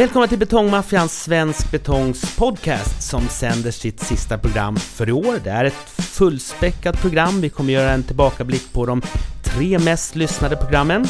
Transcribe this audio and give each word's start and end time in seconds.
Välkomna 0.00 0.26
till 0.26 0.38
Betongmaffians 0.38 1.22
Svensk 1.22 1.70
Betongs 1.70 2.36
podcast 2.36 3.02
som 3.02 3.28
sänder 3.28 3.70
sitt 3.70 4.00
sista 4.00 4.38
program 4.38 4.76
för 4.76 5.08
i 5.08 5.12
år. 5.12 5.40
Det 5.44 5.50
är 5.50 5.64
ett 5.64 5.90
fullspäckat 5.96 7.00
program. 7.00 7.40
Vi 7.40 7.48
kommer 7.48 7.72
göra 7.72 7.90
en 7.90 8.02
tillbakablick 8.02 8.72
på 8.72 8.86
de 8.86 9.02
tre 9.42 9.78
mest 9.78 10.16
lyssnade 10.16 10.56
programmen. 10.56 11.06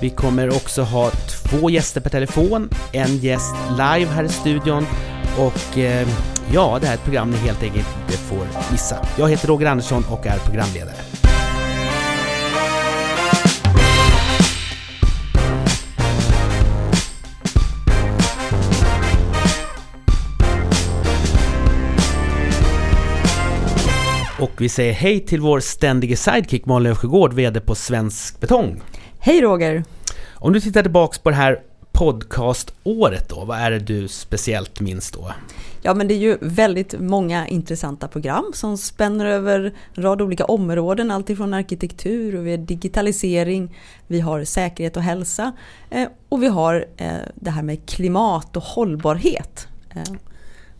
Vi 0.00 0.10
kommer 0.10 0.48
också 0.48 0.82
ha 0.82 1.10
två 1.10 1.70
gäster 1.70 2.00
per 2.00 2.10
telefon, 2.10 2.68
en 2.92 3.16
gäst 3.16 3.54
live 3.70 4.06
här 4.06 4.24
i 4.24 4.28
studion 4.28 4.86
och 5.38 5.78
eh, 5.78 6.08
ja, 6.52 6.78
det 6.80 6.86
här 6.86 6.94
är 6.94 6.98
ett 6.98 7.04
program 7.04 7.30
ni 7.30 7.36
helt 7.36 7.62
enkelt 7.62 7.86
inte 8.02 8.18
får 8.18 8.46
missa. 8.72 9.06
Jag 9.18 9.28
heter 9.28 9.48
Roger 9.48 9.66
Andersson 9.66 10.04
och 10.10 10.26
är 10.26 10.38
programledare. 10.38 11.29
Och 24.40 24.50
vi 24.58 24.68
säger 24.68 24.92
hej 24.92 25.20
till 25.20 25.40
vår 25.40 25.60
ständige 25.60 26.16
sidekick 26.16 26.66
Malin 26.66 26.92
Öfsjögård, 26.92 27.32
VD 27.32 27.60
på 27.60 27.74
Svensk 27.74 28.40
Betong. 28.40 28.80
Hej 29.18 29.40
Roger! 29.40 29.84
Om 30.34 30.52
du 30.52 30.60
tittar 30.60 30.82
tillbaks 30.82 31.18
på 31.18 31.30
det 31.30 31.36
här 31.36 31.62
podcaståret 31.92 33.28
då, 33.28 33.44
vad 33.44 33.58
är 33.58 33.70
det 33.70 33.78
du 33.78 34.08
speciellt 34.08 34.80
minns 34.80 35.10
då? 35.10 35.32
Ja 35.82 35.94
men 35.94 36.08
det 36.08 36.14
är 36.14 36.18
ju 36.18 36.38
väldigt 36.40 37.00
många 37.00 37.48
intressanta 37.48 38.08
program 38.08 38.50
som 38.54 38.78
spänner 38.78 39.26
över 39.26 39.74
en 39.94 40.02
rad 40.02 40.22
olika 40.22 40.44
områden, 40.44 41.10
alltifrån 41.10 41.54
arkitektur 41.54 42.36
och 42.36 42.46
vi 42.46 42.50
har 42.50 42.58
digitalisering, 42.58 43.76
vi 44.06 44.20
har 44.20 44.44
säkerhet 44.44 44.96
och 44.96 45.02
hälsa 45.02 45.52
eh, 45.90 46.08
och 46.28 46.42
vi 46.42 46.46
har 46.46 46.86
eh, 46.96 47.12
det 47.34 47.50
här 47.50 47.62
med 47.62 47.88
klimat 47.88 48.56
och 48.56 48.62
hållbarhet. 48.62 49.68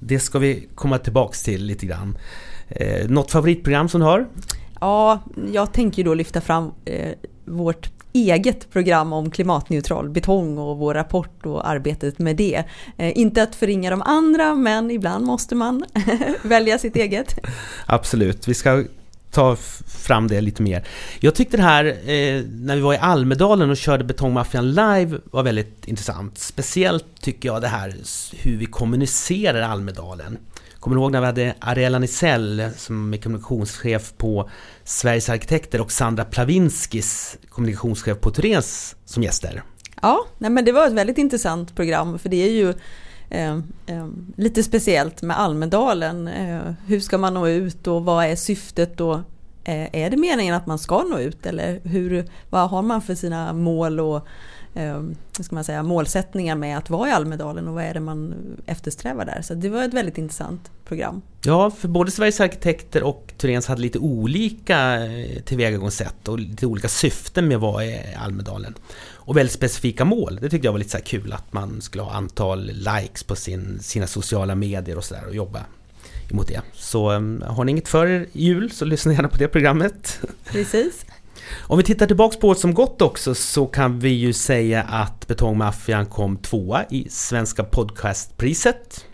Eh. 0.00 0.06
Det 0.06 0.20
ska 0.20 0.38
vi 0.38 0.68
komma 0.74 0.98
tillbaks 0.98 1.42
till 1.42 1.64
lite 1.64 1.86
grann. 1.86 2.18
Något 3.08 3.30
favoritprogram 3.30 3.88
som 3.88 4.00
du 4.00 4.06
har? 4.06 4.26
Ja, 4.80 5.20
jag 5.52 5.72
tänker 5.72 6.04
då 6.04 6.14
lyfta 6.14 6.40
fram 6.40 6.72
vårt 7.44 7.90
eget 8.12 8.70
program 8.72 9.12
om 9.12 9.30
klimatneutral 9.30 10.08
betong 10.08 10.58
och 10.58 10.78
vår 10.78 10.94
rapport 10.94 11.46
och 11.46 11.68
arbetet 11.68 12.18
med 12.18 12.36
det. 12.36 12.64
Eh, 12.96 13.18
inte 13.18 13.42
att 13.42 13.54
förringa 13.54 13.90
de 13.90 14.02
andra, 14.02 14.54
men 14.54 14.90
ibland 14.90 15.26
måste 15.26 15.54
man 15.54 15.84
välja 16.42 16.78
sitt 16.78 16.96
eget. 16.96 17.38
Absolut, 17.86 18.48
vi 18.48 18.54
ska 18.54 18.84
ta 19.30 19.56
fram 19.86 20.28
det 20.28 20.40
lite 20.40 20.62
mer. 20.62 20.84
Jag 21.20 21.34
tyckte 21.34 21.56
det 21.56 21.62
här, 21.62 21.84
eh, 21.84 22.44
när 22.44 22.76
vi 22.76 22.80
var 22.80 22.94
i 22.94 22.96
Almedalen 22.96 23.70
och 23.70 23.76
körde 23.76 24.04
Betongmaffian 24.04 24.68
live, 24.70 25.18
var 25.24 25.42
väldigt 25.42 25.88
intressant. 25.88 26.38
Speciellt 26.38 27.04
tycker 27.20 27.48
jag 27.48 27.62
det 27.62 27.68
här 27.68 27.94
hur 28.36 28.56
vi 28.56 28.66
kommunicerar 28.66 29.60
Almedalen. 29.62 30.38
Kommer 30.80 30.96
du 30.96 31.02
ihåg 31.02 31.12
när 31.12 31.20
vi 31.20 31.26
hade 31.26 31.54
Ariella 31.58 31.98
Nisell 31.98 32.68
som 32.76 33.14
är 33.14 33.18
kommunikationschef 33.18 34.12
på 34.16 34.50
Sveriges 34.84 35.28
Arkitekter 35.28 35.80
och 35.80 35.92
Sandra 35.92 36.24
Plavinskis 36.24 37.38
kommunikationschef 37.48 38.20
på 38.20 38.30
Turens 38.30 38.96
som 39.04 39.22
gäster? 39.22 39.62
Ja, 40.02 40.26
nej 40.38 40.50
men 40.50 40.64
det 40.64 40.72
var 40.72 40.86
ett 40.86 40.92
väldigt 40.92 41.18
intressant 41.18 41.76
program 41.76 42.18
för 42.18 42.28
det 42.28 42.36
är 42.36 42.50
ju 42.50 42.74
eh, 43.30 43.56
eh, 43.86 44.08
lite 44.36 44.62
speciellt 44.62 45.22
med 45.22 45.40
Almedalen. 45.40 46.28
Eh, 46.28 46.72
hur 46.86 47.00
ska 47.00 47.18
man 47.18 47.34
nå 47.34 47.48
ut 47.48 47.86
och 47.86 48.04
vad 48.04 48.24
är 48.24 48.36
syftet 48.36 49.00
och 49.00 49.18
eh, 49.64 49.94
är 49.94 50.10
det 50.10 50.16
meningen 50.16 50.54
att 50.54 50.66
man 50.66 50.78
ska 50.78 51.02
nå 51.02 51.18
ut 51.18 51.46
eller 51.46 51.80
hur, 51.84 52.24
vad 52.50 52.70
har 52.70 52.82
man 52.82 53.02
för 53.02 53.14
sina 53.14 53.52
mål 53.52 54.00
och 54.00 54.26
eh, 54.74 55.02
ska 55.40 55.54
man 55.54 55.64
säga, 55.64 55.82
målsättningar 55.82 56.56
med 56.56 56.78
att 56.78 56.90
vara 56.90 57.08
i 57.08 57.12
Almedalen 57.12 57.68
och 57.68 57.74
vad 57.74 57.84
är 57.84 57.94
det 57.94 58.00
man 58.00 58.34
eftersträvar 58.66 59.24
där. 59.24 59.42
Så 59.42 59.54
det 59.54 59.68
var 59.68 59.84
ett 59.84 59.94
väldigt 59.94 60.18
intressant 60.18 60.70
program. 60.84 61.22
Ja, 61.42 61.70
för 61.70 61.88
både 61.88 62.10
Sveriges 62.10 62.40
arkitekter 62.40 63.02
och 63.02 63.32
Turens 63.38 63.66
hade 63.66 63.82
lite 63.82 63.98
olika 63.98 65.06
eh, 65.06 65.42
tillvägagångssätt 65.42 66.28
och 66.28 66.38
lite 66.38 66.66
olika 66.66 66.88
syften 66.88 67.48
med 67.48 67.54
att 67.54 67.62
vara 67.62 67.84
i 67.84 68.14
Almedalen. 68.18 68.74
Och 69.12 69.36
väldigt 69.36 69.54
specifika 69.54 70.04
mål. 70.04 70.38
Det 70.40 70.50
tyckte 70.50 70.66
jag 70.66 70.72
var 70.72 70.78
lite 70.78 70.90
så 70.90 71.04
kul 71.04 71.32
att 71.32 71.52
man 71.52 71.80
skulle 71.80 72.02
ha 72.02 72.12
antal 72.12 72.66
likes 72.66 73.22
på 73.22 73.36
sin, 73.36 73.78
sina 73.80 74.06
sociala 74.06 74.54
medier 74.54 74.96
och 74.96 75.04
sådär 75.04 75.26
och 75.28 75.34
jobba 75.34 75.60
emot 76.30 76.48
det. 76.48 76.60
Så 76.72 77.10
um, 77.10 77.42
har 77.46 77.64
ni 77.64 77.72
inget 77.72 77.88
för 77.88 78.06
er 78.06 78.26
jul 78.32 78.70
så 78.70 78.84
lyssna 78.84 79.12
gärna 79.12 79.28
på 79.28 79.36
det 79.36 79.48
programmet. 79.48 80.20
Precis. 80.44 81.04
Om 81.60 81.78
vi 81.78 81.84
tittar 81.84 82.06
tillbaks 82.06 82.36
på 82.36 82.48
året 82.48 82.58
som 82.58 82.74
gått 82.74 83.02
också 83.02 83.34
så 83.34 83.66
kan 83.66 83.98
vi 83.98 84.08
ju 84.08 84.32
säga 84.32 84.82
att 84.82 85.26
Betongmaffian 85.26 86.06
kom 86.06 86.36
tvåa 86.36 86.84
i 86.90 87.08
Svenska 87.10 87.64
podcastpriset. 87.64 89.04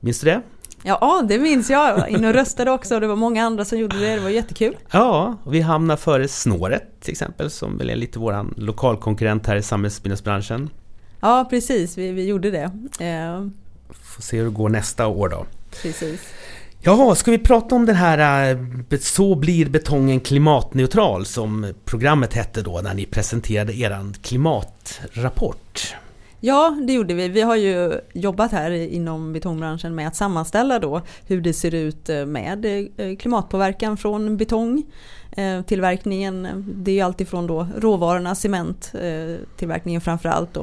Minns 0.00 0.20
du 0.20 0.26
det? 0.26 0.42
Ja, 0.82 1.24
det 1.28 1.38
minns 1.38 1.70
jag. 1.70 1.88
Jag 1.88 1.96
var 1.96 2.06
inne 2.06 2.28
och 2.28 2.34
röstade 2.34 2.70
också 2.70 2.94
och 2.94 3.00
det 3.00 3.06
var 3.06 3.16
många 3.16 3.44
andra 3.44 3.64
som 3.64 3.78
gjorde 3.78 3.98
det. 3.98 4.14
Det 4.14 4.20
var 4.20 4.30
jättekul. 4.30 4.76
Ja, 4.90 5.36
vi 5.46 5.60
hamnade 5.60 6.00
före 6.00 6.28
Snåret 6.28 7.00
till 7.00 7.12
exempel 7.12 7.50
som 7.50 7.78
väl 7.78 7.90
är 7.90 7.96
lite 7.96 8.18
våran 8.18 8.54
lokalkonkurrent 8.56 9.46
här 9.46 9.56
i 9.56 9.62
samhällsbyggnadsbranschen. 9.62 10.70
Ja, 11.20 11.46
precis. 11.50 11.98
Vi, 11.98 12.12
vi 12.12 12.26
gjorde 12.26 12.50
det. 12.50 12.70
Eh. 13.04 13.46
Får 13.90 14.22
se 14.22 14.36
hur 14.36 14.44
det 14.44 14.50
går 14.50 14.68
nästa 14.68 15.06
år 15.06 15.28
då. 15.28 15.46
Precis. 15.82 16.20
Jaha, 16.82 17.14
ska 17.14 17.30
vi 17.30 17.38
prata 17.38 17.74
om 17.74 17.86
den 17.86 17.96
här 17.96 18.50
eh, 18.90 18.98
Så 19.00 19.34
blir 19.34 19.70
betongen 19.70 20.20
klimatneutral 20.20 21.26
som 21.26 21.74
programmet 21.84 22.34
hette 22.34 22.62
då 22.62 22.80
när 22.80 22.94
ni 22.94 23.06
presenterade 23.06 23.74
er 23.74 24.12
klimatrapport? 24.22 25.94
Ja, 26.40 26.78
det 26.86 26.92
gjorde 26.92 27.14
vi. 27.14 27.28
Vi 27.28 27.40
har 27.40 27.56
ju 27.56 28.00
jobbat 28.12 28.52
här 28.52 28.70
inom 28.70 29.32
betongbranschen 29.32 29.94
med 29.94 30.08
att 30.08 30.16
sammanställa 30.16 30.78
då 30.78 31.02
hur 31.26 31.40
det 31.40 31.52
ser 31.52 31.74
ut 31.74 32.08
eh, 32.08 32.26
med 32.26 32.64
eh, 32.96 33.16
klimatpåverkan 33.16 33.96
från 33.96 34.36
betong 34.36 34.82
Eh, 35.32 35.62
tillverkningen. 35.62 36.46
Eh, 36.46 36.56
det 36.56 36.90
är 36.90 36.94
ju 36.94 37.00
alltifrån 37.00 37.46
då 37.46 37.66
råvarorna, 37.76 38.34
cement, 38.34 38.92
eh, 38.94 39.36
tillverkningen 39.56 40.00
framförallt 40.00 40.58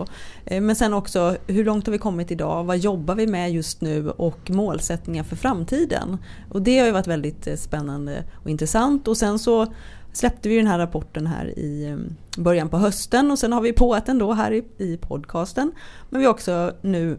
men 0.45 0.75
sen 0.75 0.93
också 0.93 1.37
hur 1.47 1.65
långt 1.65 1.85
har 1.85 1.91
vi 1.91 1.97
kommit 1.97 2.31
idag? 2.31 2.63
Vad 2.63 2.77
jobbar 2.77 3.15
vi 3.15 3.27
med 3.27 3.51
just 3.51 3.81
nu? 3.81 4.09
Och 4.09 4.49
målsättningar 4.49 5.23
för 5.23 5.35
framtiden. 5.35 6.17
Och 6.51 6.61
det 6.61 6.79
har 6.79 6.85
ju 6.85 6.91
varit 6.91 7.07
väldigt 7.07 7.59
spännande 7.59 8.23
och 8.43 8.49
intressant. 8.49 9.07
Och 9.07 9.17
sen 9.17 9.39
så 9.39 9.73
släppte 10.13 10.49
vi 10.49 10.57
den 10.57 10.67
här 10.67 10.79
rapporten 10.79 11.27
här 11.27 11.59
i 11.59 11.97
början 12.37 12.69
på 12.69 12.77
hösten 12.77 13.31
och 13.31 13.39
sen 13.39 13.53
har 13.53 13.61
vi 13.61 13.73
påat 13.73 14.05
den 14.05 14.17
då 14.17 14.33
här 14.33 14.51
i, 14.77 14.97
podcasten. 15.01 15.71
Men 16.09 16.19
vi 16.19 16.25
har 16.25 16.33
också 16.33 16.73
nu 16.81 17.17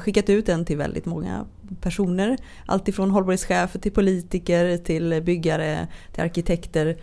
skickat 0.00 0.30
ut 0.30 0.46
den 0.46 0.64
till 0.64 0.76
väldigt 0.76 1.06
många 1.06 1.44
personer. 1.80 2.38
Alltifrån 2.66 3.10
hållbarhetschefer 3.10 3.78
till 3.78 3.92
politiker, 3.92 4.76
till 4.76 5.22
byggare, 5.22 5.88
till 6.12 6.22
arkitekter, 6.22 6.96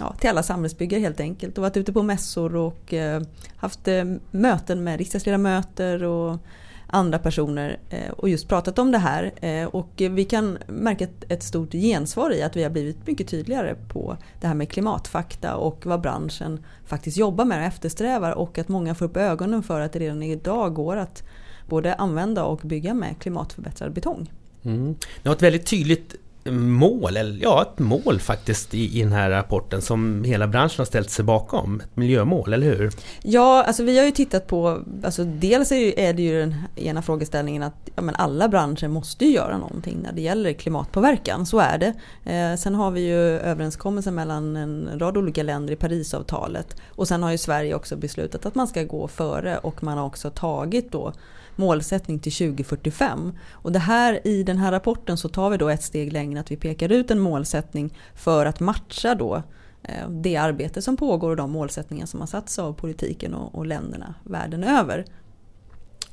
ja, 0.00 0.14
till 0.20 0.30
alla 0.30 0.42
samhällsbyggare 0.42 1.00
helt 1.00 1.20
enkelt. 1.20 1.58
Och 1.58 1.62
varit 1.62 1.76
ute 1.76 1.92
på 1.92 2.02
mässor 2.02 2.56
och 2.56 2.94
eh, 2.94 3.22
haft 3.56 3.88
eh, 3.88 4.04
möten 4.30 4.84
med 4.84 4.98
riksdagsledamöter 4.98 6.04
och 6.04 6.38
andra 6.86 7.18
personer 7.18 7.78
eh, 7.90 8.10
och 8.10 8.28
just 8.28 8.48
pratat 8.48 8.78
om 8.78 8.92
det 8.92 8.98
här. 8.98 9.32
Och 9.76 9.90
vi 9.96 10.24
kan 10.24 10.58
märka 10.66 11.06
ett 11.28 11.42
stort 11.42 11.72
gensvar 11.72 12.34
i 12.34 12.42
att 12.42 12.56
vi 12.56 12.62
har 12.62 12.70
blivit 12.70 13.06
mycket 13.06 13.28
tydligare 13.28 13.74
på 13.88 14.16
det 14.40 14.46
här 14.46 14.54
med 14.54 14.70
klimatfakta 14.70 15.56
och 15.56 15.86
vad 15.86 16.00
branschen 16.00 16.64
faktiskt 16.86 17.16
jobbar 17.16 17.44
med 17.44 17.58
och 17.58 17.64
eftersträvar 17.64 18.32
och 18.32 18.58
att 18.58 18.68
många 18.68 18.94
får 18.94 19.04
upp 19.04 19.16
ögonen 19.16 19.62
för 19.62 19.80
att 19.80 19.92
det 19.92 19.98
redan 19.98 20.22
idag 20.22 20.74
går 20.74 20.96
att 20.96 21.22
både 21.66 21.94
använda 21.94 22.44
och 22.44 22.60
bygga 22.62 22.94
med 22.94 23.18
klimatförbättrad 23.18 23.92
betong. 23.92 24.30
Mm. 24.64 24.94
Det 25.22 25.28
har 25.28 25.36
ett 25.36 25.42
väldigt 25.42 25.66
tydligt 25.66 26.16
mål, 26.50 27.16
eller 27.16 27.42
ja 27.42 27.62
ett 27.62 27.78
mål 27.78 28.20
faktiskt 28.20 28.74
i, 28.74 28.98
i 28.98 29.02
den 29.02 29.12
här 29.12 29.30
rapporten 29.30 29.82
som 29.82 30.24
hela 30.24 30.46
branschen 30.46 30.74
har 30.78 30.84
ställt 30.84 31.10
sig 31.10 31.24
bakom. 31.24 31.80
Ett 31.80 31.96
miljömål, 31.96 32.52
eller 32.52 32.66
hur? 32.66 32.92
Ja, 33.22 33.64
alltså 33.64 33.82
vi 33.82 33.98
har 33.98 34.04
ju 34.04 34.10
tittat 34.10 34.46
på, 34.46 34.82
alltså 35.04 35.24
dels 35.24 35.72
är 35.72 36.12
det 36.12 36.22
ju 36.22 36.40
den 36.40 36.54
ena 36.76 37.02
frågeställningen 37.02 37.62
att 37.62 37.90
ja, 37.94 38.02
men 38.02 38.14
alla 38.14 38.48
branscher 38.48 38.88
måste 38.88 39.24
ju 39.24 39.32
göra 39.32 39.58
någonting 39.58 39.98
när 40.02 40.12
det 40.12 40.20
gäller 40.20 40.52
klimatpåverkan, 40.52 41.46
så 41.46 41.58
är 41.58 41.78
det. 41.78 41.94
Eh, 42.32 42.56
sen 42.56 42.74
har 42.74 42.90
vi 42.90 43.00
ju 43.00 43.18
överenskommelsen 43.38 44.14
mellan 44.14 44.56
en 44.56 44.90
rad 44.98 45.16
olika 45.16 45.42
länder 45.42 45.72
i 45.72 45.76
Parisavtalet 45.76 46.76
och 46.88 47.08
sen 47.08 47.22
har 47.22 47.30
ju 47.30 47.38
Sverige 47.38 47.74
också 47.74 47.96
beslutat 47.96 48.46
att 48.46 48.54
man 48.54 48.68
ska 48.68 48.82
gå 48.82 49.08
före 49.08 49.58
och 49.58 49.82
man 49.82 49.98
har 49.98 50.06
också 50.06 50.30
tagit 50.30 50.92
då 50.92 51.12
målsättning 51.56 52.18
till 52.18 52.32
2045. 52.32 53.38
Och 53.50 53.72
det 53.72 53.78
här, 53.78 54.26
i 54.26 54.42
den 54.42 54.58
här 54.58 54.72
rapporten 54.72 55.16
så 55.16 55.28
tar 55.28 55.50
vi 55.50 55.56
då 55.56 55.68
ett 55.68 55.82
steg 55.82 56.12
längre 56.12 56.40
att 56.40 56.50
vi 56.50 56.56
pekar 56.56 56.92
ut 56.92 57.10
en 57.10 57.18
målsättning 57.18 57.98
för 58.14 58.46
att 58.46 58.60
matcha 58.60 59.14
då 59.14 59.42
eh, 59.82 60.08
det 60.08 60.36
arbete 60.36 60.82
som 60.82 60.96
pågår 60.96 61.30
och 61.30 61.36
de 61.36 61.50
målsättningar 61.50 62.06
som 62.06 62.20
har 62.20 62.26
satts 62.26 62.58
av 62.58 62.72
politiken 62.72 63.34
och, 63.34 63.54
och 63.54 63.66
länderna 63.66 64.14
världen 64.24 64.64
över. 64.64 65.04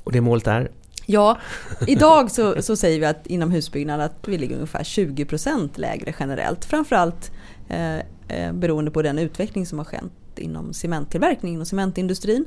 Och 0.04 0.12
det 0.12 0.20
målet 0.20 0.46
är? 0.46 0.70
Ja, 1.06 1.38
idag 1.86 2.30
så, 2.30 2.62
så 2.62 2.76
säger 2.76 3.00
vi 3.00 3.06
att 3.06 3.26
inom 3.26 3.50
husbyggnad 3.50 4.00
att 4.00 4.28
vi 4.28 4.38
ligger 4.38 4.54
ungefär 4.54 4.82
20% 4.82 5.68
lägre 5.74 6.14
generellt. 6.20 6.64
Framförallt 6.64 7.32
eh, 7.68 7.96
eh, 8.28 8.52
beroende 8.52 8.90
på 8.90 9.02
den 9.02 9.18
utveckling 9.18 9.66
som 9.66 9.78
har 9.78 9.84
skett 9.84 10.02
inom 10.36 10.72
cementtillverkningen 10.72 11.60
och 11.60 11.66
cementindustrin. 11.66 12.44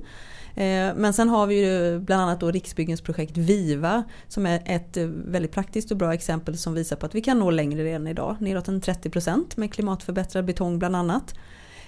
Eh, 0.56 0.96
men 0.96 1.14
sen 1.14 1.30
har 1.30 1.48
vi 1.48 1.66
ju 1.66 2.00
bland 2.00 2.22
annat 2.22 2.40
då 2.40 2.52
Riksbyggens 2.52 3.02
projekt 3.02 3.38
VIVA 3.38 4.04
som 4.28 4.46
är 4.46 4.62
ett 4.66 4.98
eh, 4.98 5.06
väldigt 5.06 5.52
praktiskt 5.52 5.92
och 5.92 5.98
bra 5.98 6.14
exempel 6.14 6.58
som 6.58 6.74
visar 6.74 6.96
på 6.96 7.06
att 7.06 7.16
vi 7.16 7.22
kan 7.22 7.40
nå 7.40 7.52
längre 7.52 7.84
redan 7.84 8.08
idag. 8.08 8.36
Neråt 8.40 8.68
en 8.68 8.82
30% 8.82 9.44
med 9.56 9.74
klimatförbättrad 9.74 10.46
betong 10.46 10.80
bland 10.80 10.96
annat. 10.96 11.36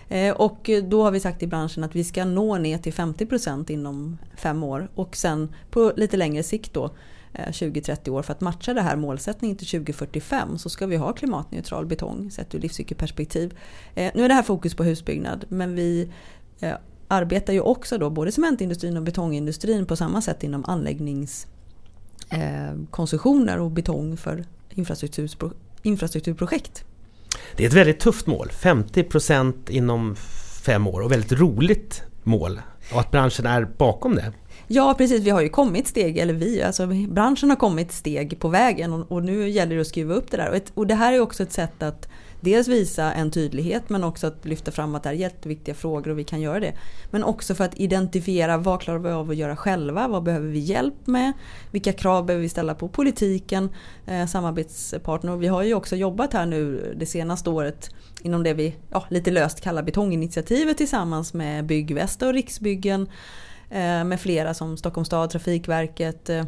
Eh, 0.10 0.36
och 0.36 0.70
då 0.84 1.04
har 1.04 1.12
vi 1.12 1.20
sagt 1.20 1.44
i 1.44 1.48
branschen 1.48 1.84
att 1.84 1.96
vi 1.96 2.04
ska 2.04 2.26
nå 2.26 2.58
ner 2.58 2.78
till 2.78 2.94
50% 2.94 3.72
inom 3.72 4.18
fem 4.38 4.64
år 4.64 4.90
och 4.96 5.16
sen 5.16 5.56
på 5.70 5.94
lite 5.96 6.18
längre 6.18 6.44
sikt 6.44 6.74
då 6.74 6.96
20-30 7.34 8.10
år 8.10 8.22
för 8.22 8.34
att 8.34 8.42
matcha 8.42 8.74
det 8.74 8.82
här 8.82 8.96
målsättningen 8.96 9.58
till 9.58 9.68
2045 9.68 10.58
så 10.58 10.70
ska 10.70 10.88
vi 10.88 10.96
ha 10.96 11.14
klimatneutral 11.14 11.86
betong 11.86 12.32
sett 12.32 12.56
ur 12.56 12.60
livscykelperspektiv. 12.60 13.58
Nu 13.96 14.24
är 14.24 14.28
det 14.28 14.34
här 14.34 14.44
fokus 14.44 14.76
på 14.76 14.84
husbyggnad 14.84 15.46
men 15.50 15.76
vi 15.76 16.12
arbetar 17.08 17.54
ju 17.54 17.60
också 17.60 17.98
då 17.98 18.10
både 18.10 18.32
cementindustrin 18.32 18.98
och 18.98 19.04
betongindustrin 19.04 19.86
på 19.86 19.96
samma 19.96 20.22
sätt 20.22 20.44
inom 20.44 20.66
anläggningskonstruktioner 20.66 23.60
och 23.60 23.72
betong 23.72 24.18
för 24.18 24.46
infrastrukturprojekt. 25.84 26.86
Det 27.58 27.64
är 27.64 27.68
ett 27.68 27.74
väldigt 27.74 28.00
tufft 28.00 28.28
mål, 28.28 28.48
50% 28.52 29.54
inom 29.70 30.16
fem 30.66 30.88
år 30.88 31.02
och 31.02 31.12
väldigt 31.12 31.32
roligt 31.32 32.04
mål 32.24 32.62
och 32.94 33.00
att 33.00 33.12
branschen 33.12 33.46
är 33.46 33.68
bakom 33.78 34.16
det. 34.16 34.34
Ja 34.68 34.96
precis, 34.98 35.22
vi 35.22 35.30
har 35.30 35.42
ju 35.42 35.50
kommit 35.50 35.88
steg, 35.88 36.18
eller 36.18 36.34
vi, 36.34 36.62
alltså 36.62 36.88
branschen 36.88 37.50
har 37.50 37.58
kommit 37.58 37.92
steg 37.92 38.40
på 38.40 38.48
vägen 38.48 38.94
och, 38.94 39.12
och 39.12 39.24
nu 39.24 39.50
gäller 39.50 39.76
det 39.76 39.82
att 39.82 39.88
skruva 39.88 40.14
upp 40.14 40.32
det 40.32 40.38
där. 40.38 40.50
Och, 40.50 40.56
ett, 40.56 40.72
och 40.74 40.88
det 40.88 40.96
här 40.96 41.14
är 41.14 41.20
också 41.20 41.44
ett 41.44 41.52
sätt 41.52 41.84
att 41.84 42.08
dels 42.46 42.68
visa 42.68 43.14
en 43.14 43.32
tydlighet 43.32 43.90
men 43.90 44.04
också 44.04 44.28
att 44.28 44.46
lyfta 44.46 44.72
fram 44.72 44.96
att 44.96 45.04
det 45.04 45.10
är 45.10 45.14
jätteviktiga 45.14 45.76
frågor 45.76 46.12
och 46.12 46.20
vi 46.20 46.24
kan 46.24 46.42
göra 46.42 46.60
det. 46.60 46.74
Men 47.12 47.24
också 47.24 47.56
för 47.56 47.64
att 47.64 47.80
identifiera 47.80 48.58
vad 48.58 48.82
klarar 48.82 49.00
vi 49.00 49.10
av 49.10 49.30
att 49.30 49.36
göra 49.36 49.56
själva? 49.56 50.08
Vad 50.08 50.24
behöver 50.24 50.48
vi 50.48 50.60
hjälp 50.60 51.08
med? 51.08 51.34
Vilka 51.72 51.94
krav 51.94 52.26
behöver 52.26 52.42
vi 52.42 52.50
ställa 52.50 52.76
på 52.76 52.88
politiken, 52.88 53.70
eh, 54.06 54.26
samarbetspartner? 54.26 55.36
vi 55.36 55.48
har 55.48 55.64
ju 55.64 55.74
också 55.74 55.96
jobbat 55.96 56.34
här 56.34 56.46
nu 56.46 56.94
det 56.98 57.06
senaste 57.06 57.50
året 57.50 57.90
inom 58.22 58.44
det 58.44 58.54
vi 58.54 58.76
ja, 58.92 59.06
lite 59.10 59.32
löst 59.32 59.62
kallar 59.62 59.84
betonginitiativet 59.84 60.78
tillsammans 60.78 61.34
med 61.34 61.66
Byggvästa 61.66 62.28
och 62.28 62.34
Riksbyggen 62.34 63.02
eh, 63.70 64.04
med 64.04 64.20
flera 64.20 64.54
som 64.54 64.78
Stockholms 64.78 65.08
stad, 65.08 65.30
Trafikverket, 65.30 66.30
Eh, 66.30 66.46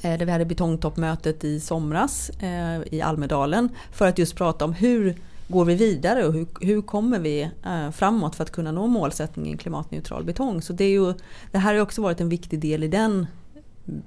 Eh, 0.00 0.18
där 0.18 0.26
vi 0.26 0.32
hade 0.32 0.44
betongtoppmötet 0.44 1.44
i 1.44 1.60
somras 1.60 2.30
eh, 2.30 2.94
i 2.94 3.00
Almedalen 3.00 3.68
för 3.92 4.06
att 4.06 4.18
just 4.18 4.36
prata 4.36 4.64
om 4.64 4.72
hur 4.72 5.16
går 5.48 5.64
vi 5.64 5.74
vidare 5.74 6.26
och 6.26 6.32
hur, 6.32 6.46
hur 6.60 6.82
kommer 6.82 7.18
vi 7.18 7.42
eh, 7.42 7.90
framåt 7.90 8.36
för 8.36 8.44
att 8.44 8.50
kunna 8.50 8.72
nå 8.72 8.86
målsättningen 8.86 9.58
klimatneutral 9.58 10.24
betong. 10.24 10.62
Så 10.62 10.72
det, 10.72 10.84
är 10.84 10.90
ju, 10.90 11.14
det 11.50 11.58
här 11.58 11.74
har 11.74 11.80
också 11.80 12.02
varit 12.02 12.20
en 12.20 12.28
viktig 12.28 12.60
del 12.60 12.82
i 12.82 12.88
den 12.88 13.26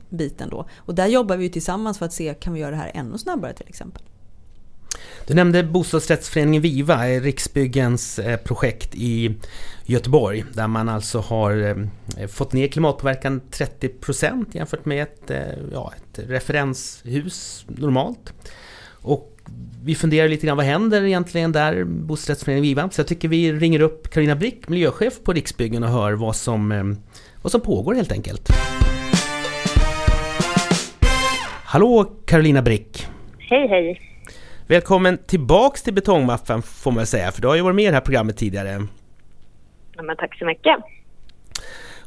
biten 0.09 0.49
då. 0.49 0.65
Och 0.75 0.95
där 0.95 1.07
jobbar 1.07 1.37
vi 1.37 1.49
tillsammans 1.49 1.97
för 1.97 2.05
att 2.05 2.13
se 2.13 2.33
kan 2.33 2.53
vi 2.53 2.59
göra 2.59 2.71
det 2.71 2.77
här 2.77 2.91
ännu 2.93 3.17
snabbare 3.17 3.53
till 3.53 3.67
exempel. 3.67 4.01
Du 5.27 5.33
nämnde 5.33 5.63
bostadsrättsföreningen 5.63 6.61
Viva, 6.61 7.09
eh, 7.09 7.21
Riksbyggens 7.21 8.19
eh, 8.19 8.37
projekt 8.37 8.95
i 8.95 9.35
Göteborg 9.85 10.43
där 10.53 10.67
man 10.67 10.89
alltså 10.89 11.19
har 11.19 11.77
eh, 12.17 12.27
fått 12.27 12.53
ner 12.53 12.67
klimatpåverkan 12.67 13.41
30% 13.51 14.45
jämfört 14.51 14.85
med 14.85 15.03
ett, 15.03 15.31
ja, 15.71 15.93
ett 15.95 16.19
referenshus 16.29 17.65
normalt. 17.67 18.33
Och 19.01 19.31
vi 19.83 19.95
funderar 19.95 20.27
lite 20.27 20.47
grann, 20.47 20.57
vad 20.57 20.65
händer 20.65 21.03
egentligen 21.03 21.51
där, 21.51 21.83
bostadsrättsföreningen 21.83 22.63
Viva? 22.63 22.89
Så 22.89 22.99
jag 22.99 23.07
tycker 23.07 23.27
vi 23.27 23.53
ringer 23.53 23.79
upp 23.79 24.09
Karolina 24.09 24.35
Brick, 24.35 24.69
miljöchef 24.69 25.23
på 25.23 25.33
Riksbyggen 25.33 25.83
och 25.83 25.89
hör 25.89 26.13
vad 26.13 26.35
som, 26.35 26.95
vad 27.41 27.51
som 27.51 27.61
pågår 27.61 27.93
helt 27.93 28.11
enkelt. 28.11 28.49
Hallå 31.65 32.11
Karolina 32.25 32.61
Brick! 32.61 33.07
Hej 33.39 33.67
hej! 33.67 34.14
Välkommen 34.67 35.17
tillbaks 35.17 35.83
till 35.83 35.93
Betongmaffan 35.93 36.61
får 36.61 36.91
man 36.91 37.05
säga, 37.05 37.31
för 37.31 37.41
du 37.41 37.47
har 37.47 37.55
ju 37.55 37.61
varit 37.61 37.75
med 37.75 37.83
i 37.83 37.87
det 37.87 37.93
här 37.93 38.01
programmet 38.01 38.37
tidigare. 38.37 38.87
Ja, 39.95 40.03
men 40.03 40.17
tack 40.17 40.37
så 40.37 40.45
mycket. 40.45 40.75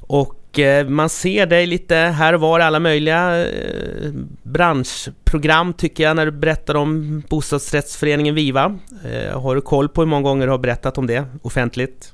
Och 0.09 0.59
eh, 0.59 0.89
man 0.89 1.09
ser 1.09 1.47
dig 1.47 1.67
lite 1.67 1.95
här 1.97 2.35
och 2.35 2.41
var 2.41 2.61
alla 2.61 2.81
möjliga 2.81 3.47
eh, 3.47 4.11
branschprogram 4.43 5.73
tycker 5.73 6.05
jag 6.05 6.17
när 6.17 6.27
du 6.27 6.33
berättar 6.33 6.75
om 6.75 7.23
bostadsrättsföreningen 7.31 8.35
Viva. 8.35 8.79
Eh, 9.05 9.41
har 9.43 9.55
du 9.55 9.61
koll 9.61 9.89
på 9.89 10.01
hur 10.01 10.09
många 10.09 10.23
gånger 10.23 10.47
du 10.47 10.51
har 10.51 10.59
berättat 10.59 10.99
om 10.99 11.07
det 11.07 11.25
offentligt? 11.43 12.13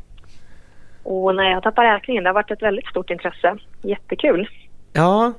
Åh 1.05 1.35
nej, 1.35 1.52
jag 1.52 1.62
tappar 1.62 1.85
räkningen. 1.85 2.23
Det 2.23 2.29
har 2.29 2.35
varit 2.35 2.50
ett 2.50 2.62
väldigt 2.62 2.87
stort 2.87 3.11
intresse. 3.11 3.56
Jättekul. 3.82 4.49
Ja. 4.93 5.32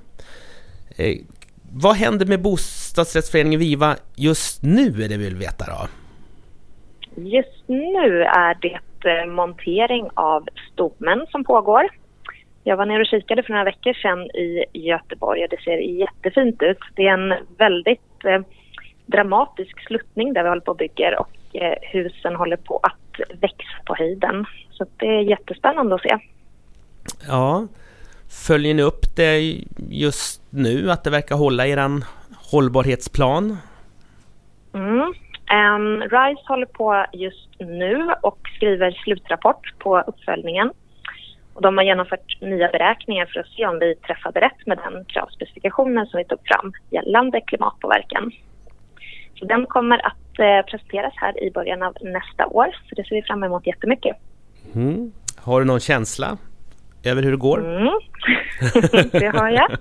Vad 1.77 1.95
händer 1.95 2.25
med 2.25 2.41
bostadsrättsföreningen 2.41 3.59
Viva 3.59 3.95
just 4.15 4.63
nu 4.63 5.03
är 5.03 5.09
det 5.09 5.17
vi 5.17 5.25
vill 5.25 5.35
veta 5.35 5.65
då? 5.65 5.87
Just 7.21 7.63
nu 7.67 8.23
är 8.23 8.57
det 8.61 8.79
Eh, 9.05 9.25
montering 9.25 10.09
av 10.13 10.47
stommen 10.71 11.25
som 11.29 11.43
pågår. 11.43 11.87
Jag 12.63 12.77
var 12.77 12.85
nere 12.85 13.01
och 13.01 13.07
kikade 13.07 13.43
för 13.43 13.51
några 13.51 13.63
veckor 13.63 13.93
sedan 13.93 14.19
i 14.19 14.65
Göteborg 14.73 15.43
och 15.43 15.49
det 15.49 15.61
ser 15.61 15.77
jättefint 15.77 16.61
ut. 16.61 16.77
Det 16.95 17.07
är 17.07 17.13
en 17.13 17.33
väldigt 17.57 18.25
eh, 18.25 18.41
dramatisk 19.05 19.87
sluttning 19.87 20.33
där 20.33 20.43
vi 20.43 20.49
håller 20.49 20.61
på 20.61 20.71
och 20.71 20.77
bygger 20.77 21.19
och 21.19 21.55
eh, 21.55 21.77
husen 21.81 22.35
håller 22.35 22.57
på 22.57 22.79
att 22.83 23.39
växa 23.41 23.77
på 23.85 23.95
höjden. 23.95 24.45
Så 24.71 24.85
det 24.97 25.07
är 25.07 25.21
jättespännande 25.21 25.95
att 25.95 26.01
se. 26.01 26.17
Ja, 27.27 27.67
följer 28.35 28.73
ni 28.73 28.81
upp 28.81 29.15
det 29.15 29.63
just 29.89 30.41
nu, 30.49 30.91
att 30.91 31.03
det 31.03 31.09
verkar 31.09 31.35
hålla 31.35 31.67
er 31.67 32.01
hållbarhetsplan? 32.51 33.57
Mm. 34.73 35.13
Um, 35.51 36.01
RISE 36.01 36.43
håller 36.47 36.65
på 36.65 37.05
just 37.13 37.49
nu 37.59 38.09
och 38.21 38.39
skriver 38.55 38.91
slutrapport 38.91 39.79
på 39.79 39.99
uppföljningen. 39.99 40.71
Och 41.53 41.61
de 41.61 41.77
har 41.77 41.83
genomfört 41.83 42.41
nya 42.41 42.67
beräkningar 42.67 43.25
för 43.25 43.39
att 43.39 43.47
se 43.47 43.65
om 43.65 43.79
vi 43.79 43.95
träffade 43.95 44.41
rätt 44.41 44.65
med 44.65 44.77
den 44.77 45.05
kravspecifikationen 45.05 46.05
som 46.05 46.17
vi 46.17 46.25
tog 46.25 46.39
fram 46.45 46.73
gällande 46.89 47.41
klimatpåverkan. 47.41 48.31
Så 49.39 49.45
den 49.45 49.65
kommer 49.65 50.05
att 50.07 50.39
eh, 50.39 50.71
presenteras 50.71 51.13
här 51.15 51.43
i 51.43 51.51
början 51.51 51.83
av 51.83 51.93
nästa 52.01 52.47
år, 52.47 52.67
så 52.89 52.95
det 52.95 53.03
ser 53.07 53.15
vi 53.15 53.21
fram 53.21 53.43
emot 53.43 53.67
jättemycket. 53.67 54.17
Mm. 54.75 55.11
Har 55.37 55.59
du 55.59 55.65
någon 55.65 55.79
känsla 55.79 56.37
över 57.07 57.23
hur 57.23 57.31
det 57.31 57.37
går? 57.37 57.59
Mm. 57.59 57.93
det 59.11 59.37
har 59.37 59.49
jag. 59.49 59.69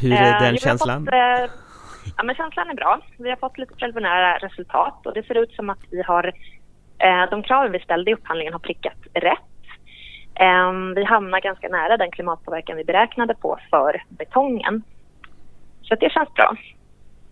hur 0.00 0.12
är 0.12 0.40
den 0.40 0.54
eh, 0.54 0.60
känslan? 0.60 1.04
Fått, 1.04 1.14
eh, 1.14 1.50
Ja, 2.16 2.22
men 2.22 2.34
känslan 2.34 2.70
är 2.70 2.74
bra. 2.74 3.00
Vi 3.18 3.30
har 3.30 3.36
fått 3.36 3.58
lite 3.58 3.74
preliminära 3.74 4.38
resultat 4.38 5.06
och 5.06 5.14
det 5.14 5.26
ser 5.26 5.42
ut 5.42 5.52
som 5.52 5.70
att 5.70 5.78
vi 5.90 6.02
har 6.02 6.32
eh, 6.98 7.30
de 7.30 7.42
kraven 7.42 7.72
vi 7.72 7.80
ställde 7.80 8.10
i 8.10 8.14
upphandlingen 8.14 8.52
har 8.52 8.60
prickat 8.60 8.98
rätt. 9.14 9.38
Eh, 10.34 10.72
vi 10.94 11.04
hamnar 11.04 11.40
ganska 11.40 11.68
nära 11.68 11.96
den 11.96 12.10
klimatpåverkan 12.10 12.76
vi 12.76 12.84
beräknade 12.84 13.34
på 13.34 13.58
för 13.70 14.02
betongen. 14.08 14.82
Så 15.82 15.94
det 15.94 16.12
känns 16.12 16.34
bra. 16.34 16.56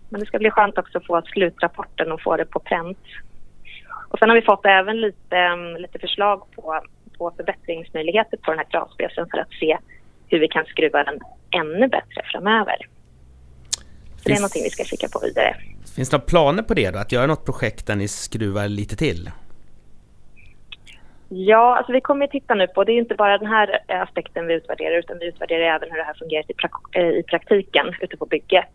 Men 0.09 0.19
det 0.19 0.25
ska 0.25 0.37
bli 0.37 0.51
skönt 0.51 0.77
också 0.77 0.97
att 0.97 1.05
få 1.05 1.21
slutrapporten 1.21 2.11
och 2.11 2.21
få 2.21 2.37
det 2.37 2.45
på 2.45 2.59
pränt. 2.59 3.05
Och 4.09 4.19
sen 4.19 4.29
har 4.29 4.35
vi 4.35 4.41
fått 4.41 4.65
även 4.65 5.01
lite, 5.01 5.37
mm, 5.37 5.81
lite 5.81 5.99
förslag 5.99 6.43
på, 6.55 6.81
på 7.21 7.31
förbättringsmöjligheter 7.37 8.37
på 8.37 8.51
den 8.51 8.59
här 8.59 8.69
kravspecen 8.71 9.27
för 9.31 9.37
att 9.37 9.53
se 9.59 9.77
hur 10.27 10.39
vi 10.39 10.47
kan 10.47 10.65
skruva 10.65 11.03
den 11.03 11.19
ännu 11.61 11.87
bättre 11.87 12.21
framöver. 12.31 12.77
Så 14.17 14.23
det 14.29 14.31
är 14.31 14.35
någonting 14.35 14.63
vi 14.63 14.69
ska 14.69 14.83
kika 14.83 15.07
på 15.07 15.19
vidare. 15.19 15.55
Finns 15.95 16.09
det 16.09 16.17
några 16.17 16.25
planer 16.25 16.63
på 16.63 16.73
det 16.73 16.91
då? 16.91 16.99
Att 16.99 17.11
göra 17.11 17.27
något 17.27 17.45
projekt 17.45 17.87
där 17.87 17.95
ni 17.95 18.07
skruvar 18.07 18.67
lite 18.67 18.95
till? 18.95 19.29
Ja, 21.29 21.77
alltså 21.77 21.91
vi 21.93 22.01
kommer 22.01 22.25
att 22.25 22.31
titta 22.31 22.53
nu 22.55 22.67
på, 22.67 22.83
det 22.83 22.91
är 22.91 22.97
inte 22.97 23.15
bara 23.15 23.37
den 23.37 23.47
här 23.47 23.67
aspekten 23.87 24.47
vi 24.47 24.53
utvärderar 24.53 24.97
utan 24.99 25.19
vi 25.19 25.27
utvärderar 25.27 25.75
även 25.75 25.91
hur 25.91 25.97
det 25.97 26.03
här 26.03 26.13
fungerar 26.13 26.45
i, 26.47 26.53
prak 26.53 26.71
eh, 26.95 27.09
i 27.19 27.23
praktiken 27.23 27.85
ute 28.01 28.17
på 28.17 28.25
bygget. 28.25 28.65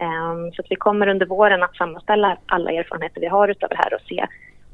Um, 0.00 0.52
så 0.52 0.62
vi 0.70 0.76
kommer 0.76 1.08
under 1.08 1.26
våren 1.26 1.62
att 1.62 1.76
sammanställa 1.76 2.38
alla 2.46 2.70
erfarenheter 2.72 3.20
vi 3.20 3.26
har 3.26 3.48
utav 3.48 3.68
det 3.68 3.76
här 3.76 3.94
och 3.94 4.00
se 4.08 4.26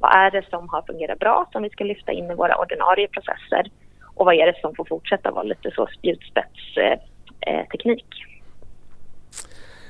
vad 0.04 0.12
är 0.24 0.30
det 0.30 0.44
som 0.50 0.68
har 0.68 0.82
fungerat 0.82 1.18
bra 1.18 1.48
som 1.52 1.62
vi 1.62 1.70
ska 1.70 1.84
lyfta 1.84 2.12
in 2.12 2.30
i 2.30 2.34
våra 2.34 2.58
ordinarie 2.58 3.08
processer 3.08 3.70
och 4.14 4.26
vad 4.26 4.34
är 4.34 4.46
det 4.46 4.60
som 4.60 4.74
får 4.74 4.84
fortsätta 4.84 5.30
vara 5.30 5.42
lite 5.42 5.70
så 5.74 5.88
spjutspetsteknik. 5.98 8.06
Eh, 8.10 8.16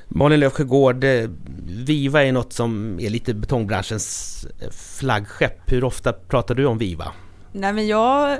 Malin 0.07 0.39
Löfsjögård, 0.39 1.03
eh, 1.03 1.29
Viva 1.87 2.23
är 2.23 2.31
något 2.31 2.53
som 2.53 2.99
är 2.99 3.09
lite 3.09 3.33
betongbranschens 3.33 4.47
eh, 4.61 4.69
flaggskepp. 4.99 5.71
Hur 5.71 5.83
ofta 5.83 6.13
pratar 6.13 6.55
du 6.55 6.65
om 6.65 6.77
Viva? 6.77 7.05
Nej 7.51 7.73
men 7.73 7.87
jag 7.87 8.31
eh, 8.31 8.37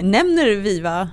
nämner 0.00 0.56
Viva 0.56 1.08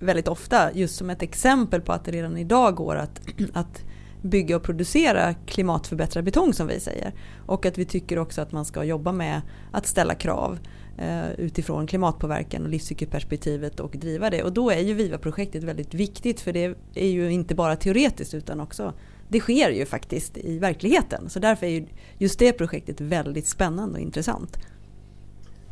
väldigt 0.00 0.28
ofta 0.28 0.72
just 0.72 0.96
som 0.96 1.10
ett 1.10 1.22
exempel 1.22 1.80
på 1.80 1.92
att 1.92 2.04
det 2.04 2.12
redan 2.12 2.36
idag 2.36 2.74
går 2.74 2.96
att, 2.96 3.20
att 3.54 3.84
bygga 4.22 4.56
och 4.56 4.62
producera 4.62 5.34
klimatförbättrad 5.34 6.24
betong 6.24 6.52
som 6.52 6.66
vi 6.66 6.80
säger. 6.80 7.12
Och 7.46 7.66
att 7.66 7.78
vi 7.78 7.84
tycker 7.84 8.18
också 8.18 8.40
att 8.40 8.52
man 8.52 8.64
ska 8.64 8.84
jobba 8.84 9.12
med 9.12 9.40
att 9.72 9.86
ställa 9.86 10.14
krav 10.14 10.58
eh, 10.98 11.30
utifrån 11.30 11.86
klimatpåverkan 11.86 12.62
och 12.62 12.68
livscykelperspektivet 12.68 13.80
och 13.80 13.90
driva 13.90 14.30
det. 14.30 14.42
Och 14.42 14.52
då 14.52 14.70
är 14.70 14.80
ju 14.80 14.94
VIVA-projektet 14.94 15.64
väldigt 15.64 15.94
viktigt 15.94 16.40
för 16.40 16.52
det 16.52 16.74
är 16.94 17.08
ju 17.08 17.30
inte 17.32 17.54
bara 17.54 17.76
teoretiskt 17.76 18.34
utan 18.34 18.60
också 18.60 18.92
det 19.28 19.40
sker 19.40 19.70
ju 19.70 19.86
faktiskt 19.86 20.38
i 20.38 20.58
verkligheten. 20.58 21.28
Så 21.28 21.38
därför 21.38 21.66
är 21.66 21.70
ju 21.70 21.86
just 22.18 22.38
det 22.38 22.52
projektet 22.52 23.00
väldigt 23.00 23.46
spännande 23.46 23.94
och 23.94 24.02
intressant. 24.02 24.58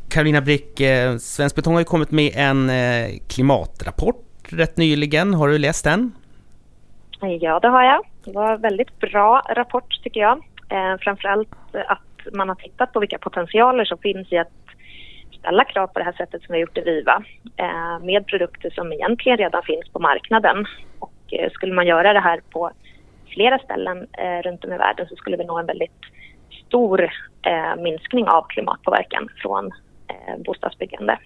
Carolina 0.09 0.41
Brick, 0.41 0.79
eh, 0.79 1.17
Svensk 1.17 1.55
Betong 1.55 1.73
har 1.73 1.81
ju 1.81 1.85
kommit 1.85 2.11
med 2.11 2.31
en 2.35 2.69
eh, 2.69 3.17
klimatrapport 3.27 4.23
rätt 4.49 4.77
nyligen. 4.77 5.33
Har 5.33 5.47
du 5.47 5.57
läst 5.57 5.83
den? 5.83 6.11
Ja, 7.21 7.59
det 7.59 7.67
har 7.67 7.83
jag. 7.83 8.16
Det 8.27 8.33
var 8.33 8.53
en 8.53 8.61
väldigt 8.61 8.99
bra 8.99 9.41
rapport 9.49 10.03
tycker 10.03 10.19
jag. 10.19 10.37
Eh, 10.69 10.97
framförallt 10.99 11.49
att 11.87 12.33
man 12.33 12.49
har 12.49 12.55
tittat 12.55 12.93
på 12.93 12.99
vilka 12.99 13.17
potentialer 13.17 13.85
som 13.85 13.97
finns 13.97 14.31
i 14.31 14.37
att 14.37 14.51
ställa 15.39 15.63
krav 15.63 15.87
på 15.87 15.99
det 15.99 16.05
här 16.05 16.13
sättet 16.13 16.41
som 16.41 16.53
vi 16.53 16.57
har 16.57 16.61
gjort 16.61 16.77
i 16.77 16.81
Viva 16.81 17.23
eh, 17.57 17.99
med 18.05 18.27
produkter 18.27 18.69
som 18.69 18.93
egentligen 18.93 19.37
redan 19.37 19.63
finns 19.63 19.89
på 19.93 19.99
marknaden. 19.99 20.65
Och 20.99 21.13
eh, 21.31 21.51
skulle 21.51 21.73
man 21.73 21.87
göra 21.87 22.13
det 22.13 22.19
här 22.19 22.41
på 22.49 22.71
flera 23.33 23.59
ställen 23.59 24.07
eh, 24.17 24.41
runt 24.43 24.65
om 24.65 24.73
i 24.73 24.77
världen 24.77 25.07
så 25.09 25.15
skulle 25.15 25.37
vi 25.37 25.45
nå 25.45 25.59
en 25.59 25.65
väldigt 25.65 26.01
stor 26.67 27.03
eh, 27.41 27.81
minskning 27.83 28.27
av 28.27 28.45
klimatpåverkan 28.49 29.29
från 29.41 29.71
eh, 30.07 30.43
bostadsbyggande. 30.45 31.19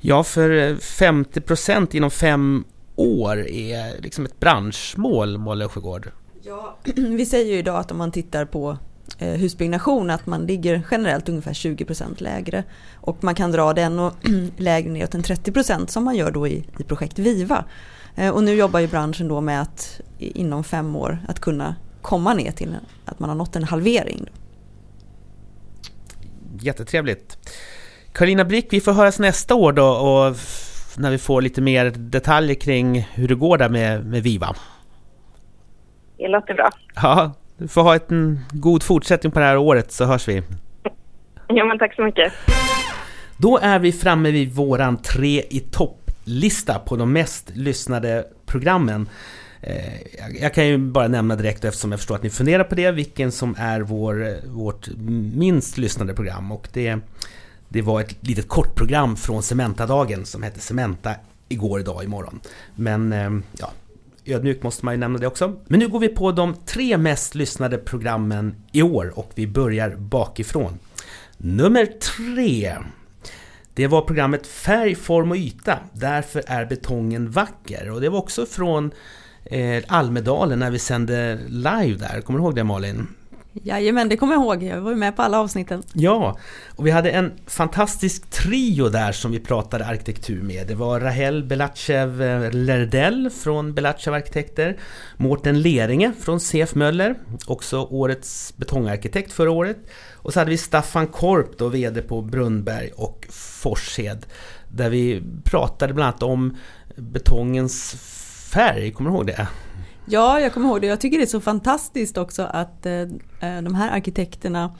Ja, 0.00 0.24
för 0.24 0.50
eh, 0.50 0.76
50 0.76 1.40
procent 1.40 1.94
inom 1.94 2.10
fem 2.10 2.64
år 2.96 3.48
är 3.48 4.00
liksom 4.02 4.24
ett 4.24 4.40
branschmål, 4.40 5.38
Malin 5.38 5.68
Sjögård. 5.68 6.10
Ja, 6.42 6.76
vi 6.94 7.26
säger 7.26 7.52
ju 7.52 7.58
idag 7.58 7.76
att 7.76 7.90
om 7.90 7.98
man 7.98 8.12
tittar 8.12 8.44
på 8.44 8.78
eh, 9.18 9.28
husbyggnation 9.28 10.10
att 10.10 10.26
man 10.26 10.46
ligger 10.46 10.82
generellt 10.90 11.28
ungefär 11.28 11.52
20 11.52 11.84
procent 11.84 12.20
lägre. 12.20 12.64
Och 12.94 13.24
man 13.24 13.34
kan 13.34 13.52
dra 13.52 13.72
den 13.72 13.98
och 13.98 14.12
lägre 14.56 14.90
neråt 14.90 15.14
än 15.14 15.22
30 15.22 15.52
procent 15.52 15.90
som 15.90 16.04
man 16.04 16.16
gör 16.16 16.30
då 16.30 16.48
i, 16.48 16.66
i 16.78 16.82
projekt 16.82 17.18
Viva. 17.18 17.64
Eh, 18.14 18.30
och 18.30 18.44
nu 18.44 18.54
jobbar 18.54 18.80
ju 18.80 18.88
branschen 18.88 19.28
då 19.28 19.40
med 19.40 19.62
att 19.62 20.00
inom 20.18 20.64
fem 20.64 20.96
år 20.96 21.18
att 21.28 21.40
kunna 21.40 21.76
komma 22.02 22.34
ner 22.34 22.52
till 22.52 22.76
att 23.04 23.18
man 23.18 23.28
har 23.28 23.36
nått 23.36 23.56
en 23.56 23.64
halvering. 23.64 24.30
Jättetrevligt. 26.60 27.38
Karina 28.12 28.44
Brick, 28.44 28.66
vi 28.70 28.80
får 28.80 28.92
höras 28.92 29.18
nästa 29.18 29.54
år 29.54 29.72
då 29.72 29.86
och 29.86 30.36
när 30.98 31.10
vi 31.10 31.18
får 31.18 31.42
lite 31.42 31.60
mer 31.60 31.90
detaljer 31.90 32.54
kring 32.54 33.08
hur 33.14 33.28
det 33.28 33.34
går 33.34 33.58
där 33.58 33.68
med, 33.68 34.06
med 34.06 34.22
Viva. 34.22 34.56
Det 36.18 36.28
låter 36.28 36.54
bra. 36.54 36.70
Ja, 36.94 37.32
du 37.56 37.68
får 37.68 37.82
ha 37.82 37.98
en 38.08 38.40
god 38.52 38.82
fortsättning 38.82 39.32
på 39.32 39.38
det 39.38 39.44
här 39.44 39.56
året 39.56 39.92
så 39.92 40.04
hörs 40.04 40.28
vi. 40.28 40.42
Ja, 41.48 41.64
men 41.64 41.78
tack 41.78 41.94
så 41.94 42.02
mycket. 42.02 42.32
Då 43.36 43.58
är 43.58 43.78
vi 43.78 43.92
framme 43.92 44.30
vid 44.30 44.52
våran 44.52 44.96
tre 44.96 45.42
i 45.50 45.60
topplista 45.70 46.78
på 46.78 46.96
de 46.96 47.12
mest 47.12 47.50
lyssnade 47.54 48.24
programmen. 48.46 49.08
Eh, 49.60 50.42
jag 50.42 50.54
kan 50.54 50.66
ju 50.66 50.78
bara 50.78 51.08
nämna 51.08 51.36
direkt 51.36 51.64
eftersom 51.64 51.90
jag 51.90 52.00
förstår 52.00 52.14
att 52.14 52.22
ni 52.22 52.30
funderar 52.30 52.64
på 52.64 52.74
det, 52.74 52.90
vilken 52.90 53.32
som 53.32 53.54
är 53.58 53.80
vår, 53.80 54.46
vårt 54.48 54.88
minst 55.34 55.78
lyssnade 55.78 56.14
program. 56.14 56.52
Och 56.52 56.68
det, 56.72 56.98
det 57.74 57.82
var 57.82 58.00
ett 58.00 58.16
litet 58.20 58.48
kortprogram 58.48 59.16
från 59.16 59.42
Cementa-dagen 59.42 60.24
som 60.24 60.42
hette 60.42 60.60
Cementa 60.60 61.14
igår, 61.48 61.80
idag, 61.80 62.04
imorgon. 62.04 62.40
Men 62.74 63.12
eh, 63.12 63.30
ja, 63.58 63.70
ödmjukt 64.24 64.62
måste 64.62 64.84
man 64.84 64.94
ju 64.94 64.98
nämna 64.98 65.18
det 65.18 65.26
också. 65.26 65.56
Men 65.66 65.80
nu 65.80 65.88
går 65.88 66.00
vi 66.00 66.08
på 66.08 66.32
de 66.32 66.54
tre 66.66 66.98
mest 66.98 67.34
lyssnade 67.34 67.78
programmen 67.78 68.54
i 68.72 68.82
år 68.82 69.18
och 69.18 69.30
vi 69.34 69.46
börjar 69.46 69.96
bakifrån. 69.96 70.78
Nummer 71.36 71.86
tre. 71.86 72.76
Det 73.74 73.86
var 73.86 74.02
programmet 74.02 74.46
Färg, 74.46 74.94
form 74.94 75.30
och 75.30 75.36
yta. 75.36 75.78
Därför 75.92 76.42
är 76.46 76.64
betongen 76.64 77.30
vacker. 77.30 77.90
Och 77.90 78.00
det 78.00 78.08
var 78.08 78.18
också 78.18 78.46
från 78.46 78.90
eh, 79.44 79.84
Almedalen 79.88 80.58
när 80.58 80.70
vi 80.70 80.78
sände 80.78 81.38
live 81.48 81.96
där. 81.98 82.20
Kommer 82.20 82.38
du 82.38 82.44
ihåg 82.44 82.54
det 82.54 82.64
Malin? 82.64 83.06
Jajamän, 83.62 84.08
det 84.08 84.16
kommer 84.16 84.34
jag 84.34 84.42
ihåg. 84.42 84.62
Jag 84.62 84.80
var 84.80 84.90
ju 84.90 84.96
med 84.96 85.16
på 85.16 85.22
alla 85.22 85.40
avsnitten. 85.40 85.82
Ja, 85.92 86.38
och 86.76 86.86
vi 86.86 86.90
hade 86.90 87.10
en 87.10 87.32
fantastisk 87.46 88.30
trio 88.30 88.88
där 88.88 89.12
som 89.12 89.30
vi 89.30 89.40
pratade 89.40 89.86
arkitektur 89.86 90.42
med. 90.42 90.66
Det 90.66 90.74
var 90.74 91.00
Rahel 91.00 91.44
Belachev 91.44 92.22
eh, 92.22 92.52
Lerdell 92.52 93.30
från 93.30 93.74
Belachev 93.74 94.14
Arkitekter, 94.14 94.78
Mårten 95.16 95.62
Leringe 95.62 96.12
från 96.20 96.40
CF 96.40 96.74
Möller, 96.74 97.14
också 97.46 97.88
årets 97.90 98.56
betongarkitekt 98.56 99.32
förra 99.32 99.50
året. 99.50 99.78
Och 100.12 100.32
så 100.32 100.38
hade 100.38 100.50
vi 100.50 100.58
Staffan 100.58 101.06
Korp, 101.06 101.58
då 101.58 101.68
VD 101.68 102.02
på 102.02 102.22
Brunnberg 102.22 102.90
och 102.96 103.26
Forshed, 103.30 104.26
där 104.68 104.90
vi 104.90 105.22
pratade 105.44 105.94
bland 105.94 106.08
annat 106.08 106.22
om 106.22 106.56
betongens 106.96 107.94
färg, 108.52 108.92
kommer 108.92 109.10
du 109.10 109.16
ihåg 109.16 109.26
det? 109.26 109.48
Ja, 110.06 110.40
jag 110.40 110.52
kommer 110.52 110.68
ihåg 110.68 110.80
det. 110.80 110.86
Jag 110.86 111.00
tycker 111.00 111.18
det 111.18 111.24
är 111.24 111.26
så 111.26 111.40
fantastiskt 111.40 112.18
också 112.18 112.42
att 112.42 112.86
eh, 112.86 112.92
eh 112.92 113.62
de 113.62 113.74
här 113.74 113.90
arkitekterna 113.90 114.74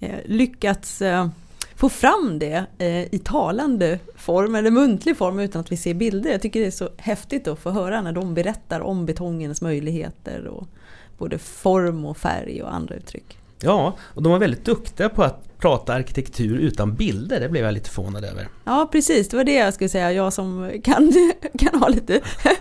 eh, 0.00 0.18
lyckats 0.24 1.02
eh, 1.02 1.28
få 1.76 1.88
fram 1.88 2.38
det 2.38 2.64
eh, 2.78 3.14
i 3.14 3.20
talande 3.24 3.98
form 4.16 4.54
eller 4.54 4.70
muntlig 4.70 5.16
form 5.16 5.38
utan 5.38 5.60
att 5.60 5.72
vi 5.72 5.76
ser 5.76 5.94
bilder. 5.94 6.30
Jag 6.30 6.42
tycker 6.42 6.60
det 6.60 6.66
är 6.66 6.70
så 6.70 6.88
häftigt 6.96 7.48
att 7.48 7.58
få 7.58 7.70
höra 7.70 8.02
när 8.02 8.12
de 8.12 8.34
berättar 8.34 8.80
om 8.80 9.06
betongens 9.06 9.62
möjligheter 9.62 10.46
och 10.46 10.68
både 11.18 11.38
form 11.38 12.04
och 12.04 12.16
färg 12.16 12.62
och 12.62 12.74
andra 12.74 12.94
uttryck. 12.94 13.38
Ja, 13.62 13.96
och 14.00 14.22
de 14.22 14.32
var 14.32 14.38
väldigt 14.38 14.64
duktiga 14.64 15.08
på 15.08 15.22
att 15.22 15.52
prata 15.62 15.94
arkitektur 15.94 16.58
utan 16.58 16.94
bilder, 16.94 17.40
det 17.40 17.48
blev 17.48 17.64
jag 17.64 17.74
lite 17.74 17.90
förvånad 17.90 18.24
över. 18.24 18.48
Ja, 18.64 18.88
precis, 18.92 19.28
det 19.28 19.36
var 19.36 19.44
det 19.44 19.54
jag 19.54 19.74
skulle 19.74 19.88
säga. 19.88 20.12
Jag 20.12 20.32
som 20.32 20.80
kan, 20.84 21.12
kan 21.58 21.80
ha 21.80 21.88
lite 21.88 22.20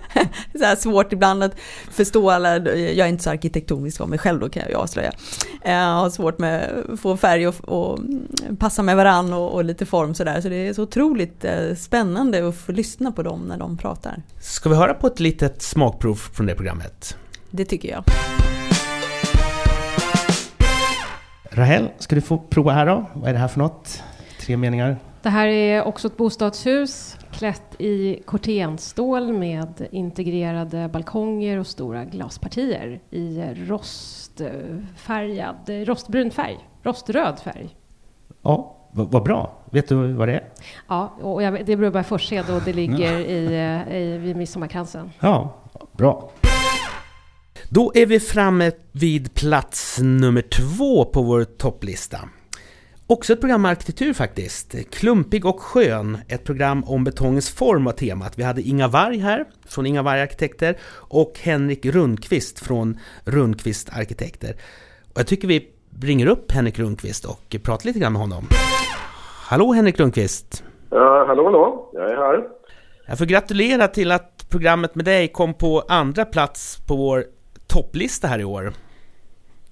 så 0.59 0.75
svårt 0.77 1.13
ibland 1.13 1.43
att 1.43 1.55
förstå 1.91 2.29
alla, 2.29 2.57
jag 2.77 2.97
är 2.97 3.07
inte 3.07 3.23
så 3.23 3.29
arkitektonisk 3.29 4.01
av 4.01 4.09
mig 4.09 4.19
själv 4.19 4.39
då 4.39 4.49
kan 4.49 4.61
jag 4.61 4.69
ju 4.69 4.75
avslöja. 4.75 5.11
Jag 5.63 5.93
har 5.93 6.09
svårt 6.09 6.39
med 6.39 6.83
att 6.93 6.99
få 6.99 7.17
färg 7.17 7.47
och, 7.47 7.55
och 7.69 7.99
passa 8.59 8.83
med 8.83 8.95
varann 8.95 9.33
och, 9.33 9.53
och 9.53 9.63
lite 9.63 9.85
form 9.85 10.13
sådär. 10.13 10.41
Så 10.41 10.49
det 10.49 10.55
är 10.55 10.73
så 10.73 10.83
otroligt 10.83 11.45
eh, 11.45 11.75
spännande 11.77 12.47
att 12.47 12.55
få 12.55 12.71
lyssna 12.71 13.11
på 13.11 13.23
dem 13.23 13.41
när 13.41 13.57
de 13.57 13.77
pratar. 13.77 14.21
Ska 14.41 14.69
vi 14.69 14.75
höra 14.75 14.93
på 14.93 15.07
ett 15.07 15.19
litet 15.19 15.61
smakprov 15.61 16.15
från 16.15 16.45
det 16.45 16.55
programmet? 16.55 17.17
Det 17.49 17.65
tycker 17.65 17.89
jag. 17.89 18.03
Rahel, 21.53 21.89
ska 21.97 22.15
du 22.15 22.21
få 22.21 22.37
prova 22.37 22.71
här 22.71 22.85
då? 22.85 23.05
Vad 23.13 23.29
är 23.29 23.33
det 23.33 23.39
här 23.39 23.47
för 23.47 23.59
något? 23.59 24.03
Tre 24.39 24.57
meningar. 24.57 24.97
Det 25.21 25.29
här 25.29 25.47
är 25.47 25.83
också 25.83 26.07
ett 26.07 26.17
bostadshus 26.17 27.17
klätt 27.31 27.81
i 27.81 28.23
kortenstål 28.25 29.33
med 29.33 29.87
integrerade 29.91 30.87
balkonger 30.87 31.57
och 31.57 31.67
stora 31.67 32.05
glaspartier 32.05 32.99
i 33.09 33.43
rostfärgad, 33.55 35.55
rostbrun 35.87 36.31
färg, 36.31 36.57
roströd 36.83 37.39
färg. 37.39 37.75
Ja, 38.41 38.77
vad 38.91 39.23
bra. 39.23 39.51
Vet 39.71 39.89
du 39.89 40.13
vad 40.13 40.27
det 40.27 40.33
är? 40.33 40.43
Ja, 40.87 41.13
och 41.21 41.43
jag, 41.43 41.65
det 41.65 41.73
är 41.73 41.77
Broberg 41.77 42.03
Forssed 42.03 42.49
och 42.55 42.61
det 42.65 42.73
ligger 42.73 43.19
i, 43.19 43.55
i, 43.97 44.17
vid 44.17 44.35
Midsommarkransen. 44.35 45.11
Ja, 45.19 45.53
bra. 45.91 46.31
Då 47.73 47.91
är 47.95 48.05
vi 48.05 48.19
framme 48.19 48.71
vid 48.91 49.33
plats 49.33 49.99
nummer 50.01 50.41
två 50.41 51.05
på 51.05 51.21
vår 51.21 51.43
topplista. 51.43 52.17
Också 53.07 53.33
ett 53.33 53.39
program 53.39 53.61
med 53.61 53.71
arkitektur 53.71 54.13
faktiskt. 54.13 54.75
Klumpig 54.91 55.45
och 55.45 55.59
skön, 55.61 56.17
ett 56.27 56.43
program 56.43 56.83
om 56.83 57.03
betongens 57.03 57.49
form 57.49 57.85
var 57.85 57.91
temat. 57.91 58.39
Vi 58.39 58.43
hade 58.43 58.61
Inga 58.61 58.87
Varg 58.87 59.17
här, 59.17 59.45
från 59.67 59.85
Inga 59.85 60.01
Varg 60.01 60.21
Arkitekter, 60.21 60.77
och 60.93 61.39
Henrik 61.41 61.85
Rundqvist 61.85 62.59
från 62.59 62.99
Rundqvist 63.25 63.89
Arkitekter. 63.93 64.55
Och 65.13 65.19
jag 65.19 65.27
tycker 65.27 65.47
vi 65.47 65.67
ringer 66.01 66.27
upp 66.27 66.51
Henrik 66.51 66.79
Rundqvist 66.79 67.25
och 67.25 67.55
pratar 67.63 67.85
lite 67.85 67.99
grann 67.99 68.13
med 68.13 68.21
honom. 68.21 68.47
Hallå 69.49 69.73
Henrik 69.73 69.99
Rundqvist! 69.99 70.63
Ja, 70.89 71.25
hallå 71.27 71.45
hallå, 71.45 71.89
jag 71.93 72.11
är 72.11 72.15
här. 72.15 72.43
Jag 73.07 73.17
får 73.17 73.25
gratulera 73.25 73.87
till 73.87 74.11
att 74.11 74.49
programmet 74.49 74.95
med 74.95 75.05
dig 75.05 75.27
kom 75.27 75.53
på 75.53 75.83
andra 75.87 76.25
plats 76.25 76.77
på 76.87 76.95
vår 76.95 77.25
topplista 77.71 78.27
här 78.27 78.39
i 78.39 78.43
år. 78.43 78.73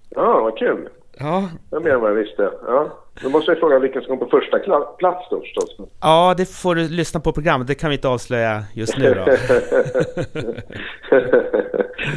Ja, 0.10 0.41
vad 0.41 0.58
kul. 0.58 0.89
Ja. 1.20 1.50
Det 1.70 1.75
är 1.75 1.79
mer 1.79 1.91
än 1.91 2.01
vad 2.01 2.10
jag 2.10 2.15
visste. 2.15 2.51
Ja. 2.68 2.89
Då 3.24 3.29
måste 3.29 3.51
jag 3.51 3.60
fråga 3.60 3.79
vilken 3.79 4.01
som 4.01 4.18
kom 4.18 4.29
på 4.29 4.38
första 4.39 4.60
plats 4.98 5.27
då 5.29 5.41
förstås. 5.41 5.77
Ja, 6.01 6.34
det 6.38 6.50
får 6.50 6.75
du 6.75 6.88
lyssna 6.88 7.20
på 7.20 7.32
programmet. 7.32 7.68
Det 7.68 7.75
kan 7.75 7.89
vi 7.89 7.96
inte 7.96 8.08
avslöja 8.08 8.63
just 8.74 8.98
nu 8.98 9.13
då. 9.13 9.25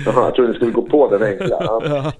ja, 0.06 0.24
jag 0.24 0.34
trodde 0.34 0.52
du 0.52 0.54
skulle 0.54 0.72
gå 0.72 0.82
på 0.82 1.08
den 1.08 1.22
enkla. 1.22 1.58
Ja. 1.84 2.12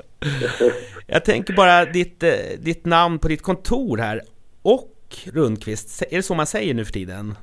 jag 1.07 1.25
tänker 1.25 1.55
bara 1.55 1.85
ditt, 1.85 2.23
eh, 2.23 2.31
ditt 2.59 2.87
namn 2.87 3.19
på 3.19 3.29
ditt 3.29 3.43
kontor 3.43 3.99
här. 3.99 4.21
Och 4.63 4.91
Rundqvist. 5.33 6.03
Är 6.03 6.17
det 6.17 6.23
så 6.23 6.35
man 6.35 6.47
säger 6.47 6.75
nu 6.75 6.85
för 6.85 6.93
tiden? 6.93 7.35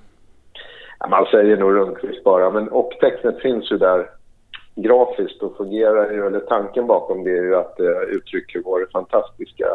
Ja, 1.00 1.08
man 1.08 1.26
säger 1.26 1.58
nog 1.58 1.76
Rundqvist 1.76 2.24
bara, 2.24 2.52
men 2.52 2.70
och-tecknet 2.70 3.42
finns 3.42 3.72
ju 3.72 3.78
där 3.78 4.19
grafiskt 4.82 5.42
och 5.42 5.58
fungerar 5.58 6.12
ju, 6.12 6.28
eller 6.28 6.40
tanken 6.40 6.88
bakom 6.88 7.24
det 7.24 7.38
är 7.38 7.44
ju 7.44 7.56
att 7.56 7.78
det 7.78 8.04
uttrycker 8.04 8.62
vår 8.66 8.90
fantastiska 8.94 9.66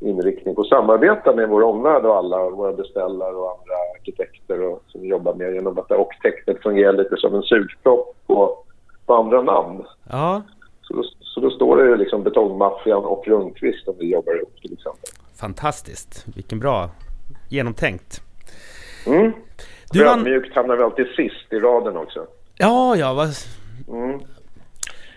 inriktning 0.00 0.54
på 0.54 0.60
att 0.60 0.68
samarbeta 0.68 1.34
med 1.34 1.48
vår 1.48 1.62
omvärld 1.62 2.04
och 2.04 2.16
alla 2.16 2.50
våra 2.50 2.72
beställare 2.72 3.34
och 3.34 3.50
andra 3.50 3.74
arkitekter 3.98 4.62
och, 4.62 4.82
som 4.86 5.04
jobbar 5.04 5.34
med 5.34 5.54
genom 5.54 5.78
att 5.78 5.90
och 5.90 6.12
tecknet 6.22 6.62
fungerar 6.62 6.92
lite 6.92 7.16
som 7.16 7.34
en 7.34 7.42
sugpropp 7.42 8.16
på, 8.26 8.58
på 9.06 9.14
andra 9.14 9.42
namn. 9.42 9.84
Ja. 10.10 10.42
Så 10.82 11.04
så 11.36 11.40
då 11.40 11.50
står 11.50 11.76
det 11.76 11.84
ju 11.84 11.96
liksom 11.96 12.22
Betongmaffian 12.22 13.04
och 13.04 13.28
Rundqvist 13.28 13.88
om 13.88 13.94
vi 13.98 14.12
jobbar 14.12 14.36
ihop 14.36 14.60
till 14.60 14.72
exempel. 14.72 15.10
Fantastiskt, 15.40 16.26
vilken 16.34 16.58
bra 16.58 16.90
genomtänkt. 17.50 18.20
Mm. 19.06 19.32
Du. 19.92 20.08
Ödmjukt 20.08 20.54
hamnar 20.54 20.76
vi 20.76 20.82
alltid 20.82 21.06
sist 21.06 21.52
i 21.52 21.56
raden 21.56 21.96
också. 21.96 22.26
Ja, 22.58 22.96
ja. 22.96 23.14
Vad... 23.14 23.28
Mm. 23.88 24.20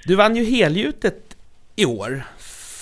Du 0.06 0.16
vann 0.16 0.36
ju 0.36 0.44
helgjutet 0.44 1.38
i 1.76 1.86
år 1.86 2.24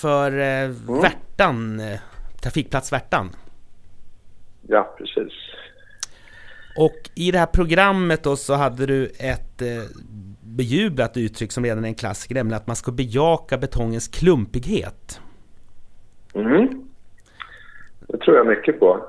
för 0.02 0.40
eh, 0.40 0.64
mm. 0.64 1.02
Värtan, 1.02 1.80
eh, 1.80 2.00
Trafikplats 2.42 2.94
Värtan. 2.94 3.30
Ja, 4.68 4.96
precis. 4.98 5.34
Och 6.78 7.10
i 7.16 7.32
det 7.32 7.38
här 7.40 7.46
programmet 7.46 8.24
då 8.24 8.36
så 8.36 8.54
hade 8.54 8.86
du 8.86 9.06
ett 9.06 9.62
eh, 9.62 9.68
bejublat 10.42 11.18
uttryck 11.18 11.52
som 11.52 11.64
redan 11.64 11.84
är 11.84 11.88
en 11.88 11.96
klassiker, 11.96 12.36
nämligen 12.36 12.58
att 12.58 12.68
man 12.68 12.76
ska 12.76 12.92
bejaka 12.92 13.58
betongens 13.58 14.08
klumpighet. 14.08 15.22
Mm. 16.34 16.90
Det 18.00 18.18
tror 18.18 18.38
jag 18.38 18.48
mycket 18.48 18.80
på. 18.80 19.06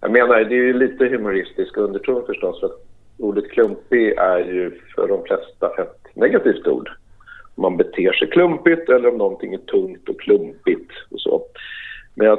Jag 0.00 0.12
menar, 0.12 0.44
det 0.44 0.54
är 0.54 0.64
ju 0.66 0.72
lite 0.72 1.04
humoristisk 1.04 1.76
underton 1.76 2.26
förstås. 2.26 2.60
För 2.60 2.66
att 2.66 2.83
ordet 3.18 3.50
klumpig 3.50 4.14
är 4.18 4.38
ju 4.38 4.80
för 4.94 5.08
de 5.08 5.24
flesta 5.24 5.82
ett 5.82 6.16
negativt 6.16 6.66
ord. 6.66 6.90
Om 7.54 7.62
man 7.62 7.76
beter 7.76 8.12
sig 8.12 8.30
klumpigt 8.30 8.88
eller 8.88 9.08
om 9.08 9.18
någonting 9.18 9.54
är 9.54 9.58
tungt 9.58 10.08
och 10.08 10.20
klumpigt 10.20 10.90
och 11.10 11.20
så. 11.20 11.42
Men 12.14 12.26
jag 12.26 12.38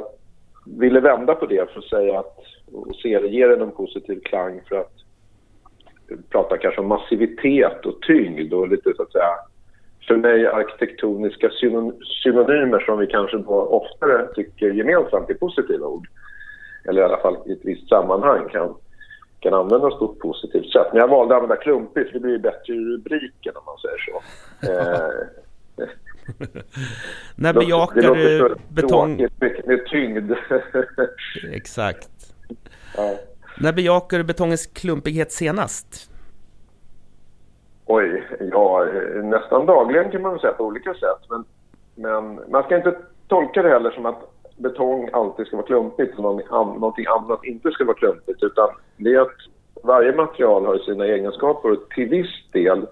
ville 0.66 1.00
vända 1.00 1.34
på 1.34 1.46
det 1.46 1.70
för 1.70 1.78
att 1.78 1.84
säga 1.84 2.18
att 2.18 2.38
och 2.72 2.96
se 2.96 3.18
det, 3.18 3.28
ger 3.28 3.48
det 3.48 3.62
en 3.62 3.70
positiv 3.70 4.20
klang 4.20 4.60
för 4.68 4.76
att 4.76 4.92
prata 6.30 6.58
kanske 6.58 6.80
om 6.80 6.88
massivitet 6.88 7.86
och 7.86 8.02
tyngd 8.02 8.52
och 8.52 8.68
lite 8.68 8.92
så 8.96 9.02
att 9.02 9.12
säga 9.12 9.34
för 10.06 10.16
mig 10.16 10.46
arkitektoniska 10.46 11.50
synonymer 12.22 12.80
som 12.80 12.98
vi 12.98 13.06
kanske 13.06 13.38
då 13.38 13.52
oftare 13.52 14.26
tycker 14.34 14.70
gemensamt 14.70 15.30
är 15.30 15.34
positiva 15.34 15.86
ord. 15.86 16.08
Eller 16.88 17.00
i 17.00 17.04
alla 17.04 17.16
fall 17.16 17.36
i 17.46 17.52
ett 17.52 17.64
visst 17.64 17.88
sammanhang 17.88 18.48
kan, 18.48 18.74
kan 19.40 19.54
användas 19.54 19.98
på 19.98 20.04
ett 20.04 20.18
positivt 20.18 20.72
sätt. 20.72 20.86
Men 20.92 21.00
jag 21.00 21.08
valde 21.08 21.36
att 21.36 21.42
använda 21.42 21.62
klumpigt 21.62 22.10
för 22.10 22.18
det 22.18 22.20
blir 22.20 22.38
bättre 22.38 22.72
i 22.74 22.80
rubriken 22.80 23.52
om 23.56 23.62
man 23.66 23.78
säger 23.78 23.98
så. 23.98 24.22
Eh, 25.78 25.86
När 27.36 27.52
bejakar 27.52 28.14
du 28.14 28.54
betong... 28.68 29.16
Med, 29.16 29.62
med 29.66 29.86
tyngd. 29.86 30.32
Exakt. 31.52 32.10
Ja. 32.96 33.14
När 33.60 33.72
bejakar 33.72 34.18
du 34.18 34.24
betongens 34.24 34.66
klumpighet 34.66 35.32
senast? 35.32 36.10
Oj, 37.86 38.26
ja 38.52 38.86
nästan 39.22 39.66
dagligen 39.66 40.10
kan 40.10 40.22
man 40.22 40.38
säga 40.38 40.52
på 40.52 40.64
olika 40.64 40.94
sätt. 40.94 41.30
Men, 41.30 41.44
men 41.94 42.50
man 42.50 42.62
ska 42.62 42.76
inte 42.76 42.96
tolka 43.28 43.62
det 43.62 43.68
heller 43.68 43.90
som 43.90 44.06
att 44.06 44.35
betong 44.56 45.10
alltid 45.12 45.46
ska 45.46 45.56
vara 45.56 45.66
klumpigt 45.66 46.18
och 46.18 46.22
någonting 46.52 47.06
annat 47.06 47.44
inte 47.44 47.70
ska 47.70 47.84
vara 47.84 47.96
klumpigt. 47.96 48.42
Utan 48.42 48.68
det 48.96 49.14
är 49.14 49.20
att 49.20 49.36
varje 49.82 50.12
material 50.12 50.66
har 50.66 50.78
sina 50.78 51.06
egenskaper 51.06 51.72
och 51.72 51.88
till 51.88 52.08
viss 52.08 52.50
del 52.52 52.86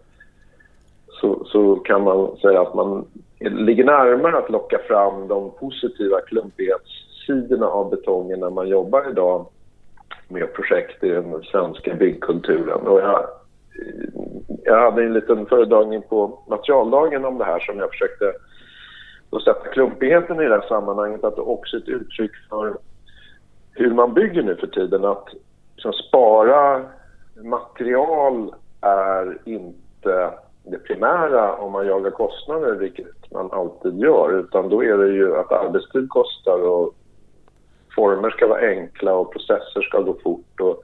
så, 1.21 1.44
så 1.44 1.76
kan 1.76 2.02
man 2.02 2.37
säga 2.37 2.61
att 2.61 2.75
man 2.75 3.04
ligger 3.38 3.85
närmare 3.85 4.38
att 4.38 4.50
locka 4.50 4.78
fram 4.78 5.28
de 5.28 5.50
positiva 5.50 6.21
klumpighetssidorna 6.21 7.66
av 7.66 7.90
betongen 7.90 8.40
när 8.40 8.50
man 8.50 8.68
jobbar 8.68 9.11
idag 9.11 9.47
med 10.28 10.52
projekt 10.52 11.04
i 11.04 11.09
den 11.09 11.42
svenska 11.42 11.94
byggkulturen. 11.94 12.87
Och 12.87 13.00
jag, 13.00 13.26
jag 14.64 14.80
hade 14.80 15.02
en 15.02 15.12
liten 15.12 15.47
föredragning 15.47 16.02
på 16.02 16.38
materialdagen 16.49 17.25
om 17.25 17.38
det 17.38 17.44
här 17.44 17.61
som 17.61 17.78
jag 17.78 17.91
försökte 17.91 18.32
att 19.36 19.42
sätta 19.42 19.68
klumpigheten 19.68 20.40
i 20.40 20.44
det 20.44 20.54
här 20.54 20.68
sammanhanget 20.68 21.25
att 21.25 21.36
det 21.36 21.42
också 21.42 21.76
är 21.76 21.80
ett 21.80 21.88
uttryck 21.88 22.32
för 22.50 22.76
hur 23.73 23.94
man 23.94 24.14
bygger 24.14 24.42
nu 24.42 24.56
för 24.56 24.66
tiden. 24.66 25.04
Att 25.04 25.28
liksom, 25.75 25.92
spara 25.92 26.82
material 27.42 28.54
är 28.80 29.38
inte 29.44 30.30
det 30.62 30.78
primära 30.78 31.56
om 31.56 31.73
man 31.73 31.86
jagar 31.86 32.10
kostnader, 32.10 32.75
vilket 32.75 33.32
man 33.32 33.52
alltid 33.52 33.99
gör. 33.99 34.38
Utan 34.38 34.68
då 34.68 34.84
är 34.84 34.97
det 34.99 35.12
ju 35.12 35.36
att 35.36 35.52
arbetstid 35.52 36.08
kostar 36.08 36.62
och 36.62 36.94
former 37.97 38.30
ska 38.30 38.47
vara 38.47 38.68
enkla 38.68 39.14
och 39.14 39.32
processer 39.32 39.82
ska 39.82 40.00
gå 40.00 40.16
fort. 40.25 40.60
Och 40.60 40.82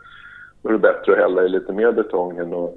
då 0.63 0.69
är 0.69 0.73
det 0.73 0.79
bättre 0.79 1.13
att 1.13 1.19
hälla 1.19 1.43
i 1.43 1.49
lite 1.49 1.73
mer 1.73 1.93
betong 1.93 2.39
än 2.39 2.55
att, 2.55 2.75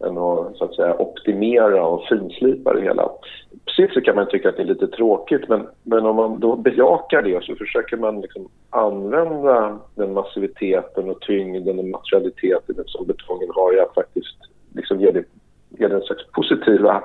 än 0.00 0.18
att, 0.18 0.56
så 0.56 0.64
att 0.64 0.74
säga, 0.74 0.96
optimera 0.98 1.86
och 1.86 2.04
finslipa 2.04 2.72
det 2.72 2.82
hela. 2.82 3.02
På 3.02 3.72
sitt 3.76 3.94
sätt 3.94 4.04
kan 4.04 4.16
man 4.16 4.28
tycka 4.28 4.48
att 4.48 4.56
det 4.56 4.62
är 4.62 4.66
lite 4.66 4.86
tråkigt 4.86 5.48
men, 5.48 5.66
men 5.82 6.06
om 6.06 6.16
man 6.16 6.40
då 6.40 6.56
bejakar 6.56 7.22
det 7.22 7.44
så 7.44 7.54
försöker 7.54 7.96
man 7.96 8.20
liksom 8.20 8.48
använda 8.70 9.78
den 9.94 10.12
massiviteten 10.12 11.10
och 11.10 11.20
tyngden 11.20 11.78
och 11.78 11.84
materialiteten 11.84 12.84
som 12.86 13.06
betongen 13.06 13.50
har 13.54 13.76
i 13.76 13.80
att 13.80 13.94
faktiskt 13.94 14.36
liksom 14.74 15.00
ge 15.00 15.10
det, 15.10 15.24
ge 15.68 15.88
det 15.88 15.94
en 15.94 16.02
slags 16.02 16.26
positiva 16.32 17.02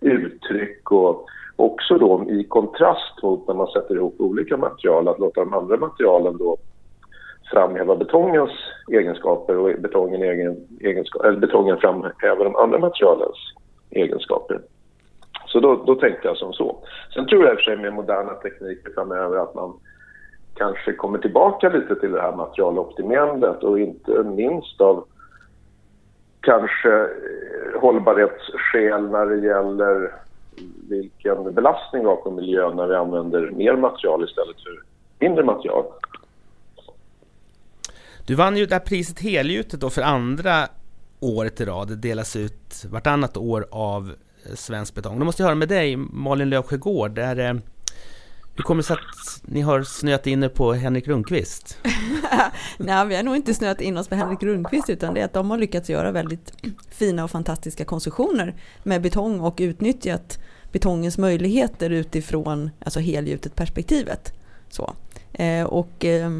uttryck 0.00 0.90
och 0.90 1.26
också 1.56 1.98
då 1.98 2.26
i 2.30 2.44
kontrast 2.44 3.22
mot 3.22 3.48
när 3.48 3.54
man 3.54 3.66
sätter 3.66 3.94
ihop 3.94 4.14
olika 4.18 4.56
material 4.56 5.08
att 5.08 5.18
låta 5.18 5.40
de 5.40 5.54
andra 5.54 5.76
materialen 5.76 6.38
då 6.38 6.56
framhäva 7.50 7.96
betongens 7.96 8.50
egenskaper 8.92 9.56
och 9.56 9.80
betongen, 9.80 10.22
egen, 10.22 10.56
egenska, 10.80 11.18
eller 11.24 11.38
betongen 11.38 11.76
framhäver 11.76 12.44
de 12.44 12.56
andra 12.56 12.78
materialens 12.78 13.38
egenskaper. 13.90 14.60
Så 15.46 15.60
då, 15.60 15.84
då 15.86 15.94
tänkte 15.94 16.28
jag 16.28 16.36
som 16.36 16.52
så. 16.52 16.76
Sen 17.14 17.26
tror 17.26 17.44
jag 17.44 17.52
i 17.52 17.54
och 17.54 17.58
för 17.58 17.64
sig 17.64 17.76
med 17.76 17.92
moderna 17.92 18.34
tekniker 18.34 18.92
framöver 18.94 19.38
att 19.38 19.54
man 19.54 19.72
kanske 20.54 20.92
kommer 20.92 21.18
tillbaka 21.18 21.68
lite 21.68 21.94
till 21.94 22.12
det 22.12 22.20
här 22.20 22.36
materialoptimerandet 22.36 23.62
och 23.62 23.80
inte 23.80 24.22
minst 24.22 24.80
av 24.80 25.04
kanske 26.40 27.00
eh, 27.00 27.80
hållbarhetsskäl 27.80 29.10
när 29.10 29.26
det 29.26 29.46
gäller 29.46 30.12
vilken 30.88 31.54
belastning 31.54 32.02
vi 32.02 32.08
har 32.08 32.16
på 32.16 32.30
miljön 32.30 32.76
när 32.76 32.86
vi 32.86 32.94
använder 32.94 33.50
mer 33.50 33.76
material 33.76 34.24
istället 34.24 34.60
för 34.60 34.82
mindre 35.18 35.44
material. 35.44 35.84
Du 38.30 38.36
vann 38.36 38.56
ju 38.56 38.66
det 38.66 38.74
här 38.74 38.80
priset 38.80 39.20
helgjutet 39.20 39.80
då 39.80 39.90
för 39.90 40.02
andra 40.02 40.68
året 41.20 41.60
i 41.60 41.64
rad. 41.64 41.88
Det 41.88 41.96
delas 41.96 42.36
ut 42.36 42.84
vartannat 42.90 43.36
år 43.36 43.68
av 43.70 44.14
eh, 44.46 44.54
Svensk 44.54 44.94
Betong. 44.94 45.18
Då 45.18 45.24
måste 45.24 45.42
jag 45.42 45.46
höra 45.46 45.54
med 45.54 45.68
dig, 45.68 45.96
Malin 45.96 46.50
Löfsjögård, 46.50 47.10
Där, 47.10 47.60
hur 48.56 48.64
kommer 48.64 48.82
det 48.82 48.86
sig 48.86 48.94
att 48.94 49.42
ni 49.42 49.60
har 49.60 49.82
snöat 49.82 50.26
in 50.26 50.42
er 50.42 50.48
på 50.48 50.72
Henrik 50.72 51.08
Rundqvist? 51.08 51.78
Nej, 52.78 53.06
vi 53.06 53.16
har 53.16 53.22
nog 53.22 53.36
inte 53.36 53.54
snöat 53.54 53.80
in 53.80 53.96
oss 53.96 54.08
på 54.08 54.14
Henrik 54.14 54.42
Rundqvist 54.42 54.90
utan 54.90 55.14
det 55.14 55.20
är 55.20 55.24
att 55.24 55.32
de 55.32 55.50
har 55.50 55.58
lyckats 55.58 55.90
göra 55.90 56.12
väldigt 56.12 56.52
fina 56.90 57.24
och 57.24 57.30
fantastiska 57.30 57.84
konstruktioner 57.84 58.54
med 58.82 59.02
betong 59.02 59.40
och 59.40 59.56
utnyttjat 59.58 60.38
betongens 60.72 61.18
möjligheter 61.18 61.90
utifrån 61.90 62.70
alltså 62.84 63.00
helgjutet 63.00 63.56
perspektivet. 63.56 64.32
Så. 64.68 64.94
Eh, 65.32 65.64
och 65.64 66.04
eh, 66.04 66.30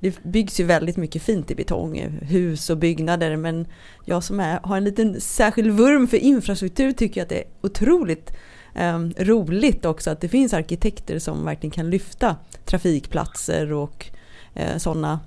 det 0.00 0.22
byggs 0.22 0.60
ju 0.60 0.64
väldigt 0.64 0.96
mycket 0.96 1.22
fint 1.22 1.50
i 1.50 1.54
betong, 1.54 1.98
hus 2.22 2.70
och 2.70 2.78
byggnader, 2.78 3.36
men 3.36 3.66
jag 4.04 4.24
som 4.24 4.40
är, 4.40 4.60
har 4.62 4.76
en 4.76 4.84
liten 4.84 5.20
särskild 5.20 5.70
vurm 5.70 6.08
för 6.08 6.16
infrastruktur 6.16 6.92
tycker 6.92 7.22
att 7.22 7.28
det 7.28 7.38
är 7.38 7.44
otroligt 7.60 8.32
eh, 8.74 8.98
roligt 9.18 9.84
också 9.84 10.10
att 10.10 10.20
det 10.20 10.28
finns 10.28 10.54
arkitekter 10.54 11.18
som 11.18 11.44
verkligen 11.44 11.70
kan 11.70 11.90
lyfta 11.90 12.36
trafikplatser 12.64 13.72
och 13.72 14.06
eh, 14.54 14.76
sådana 14.76 15.20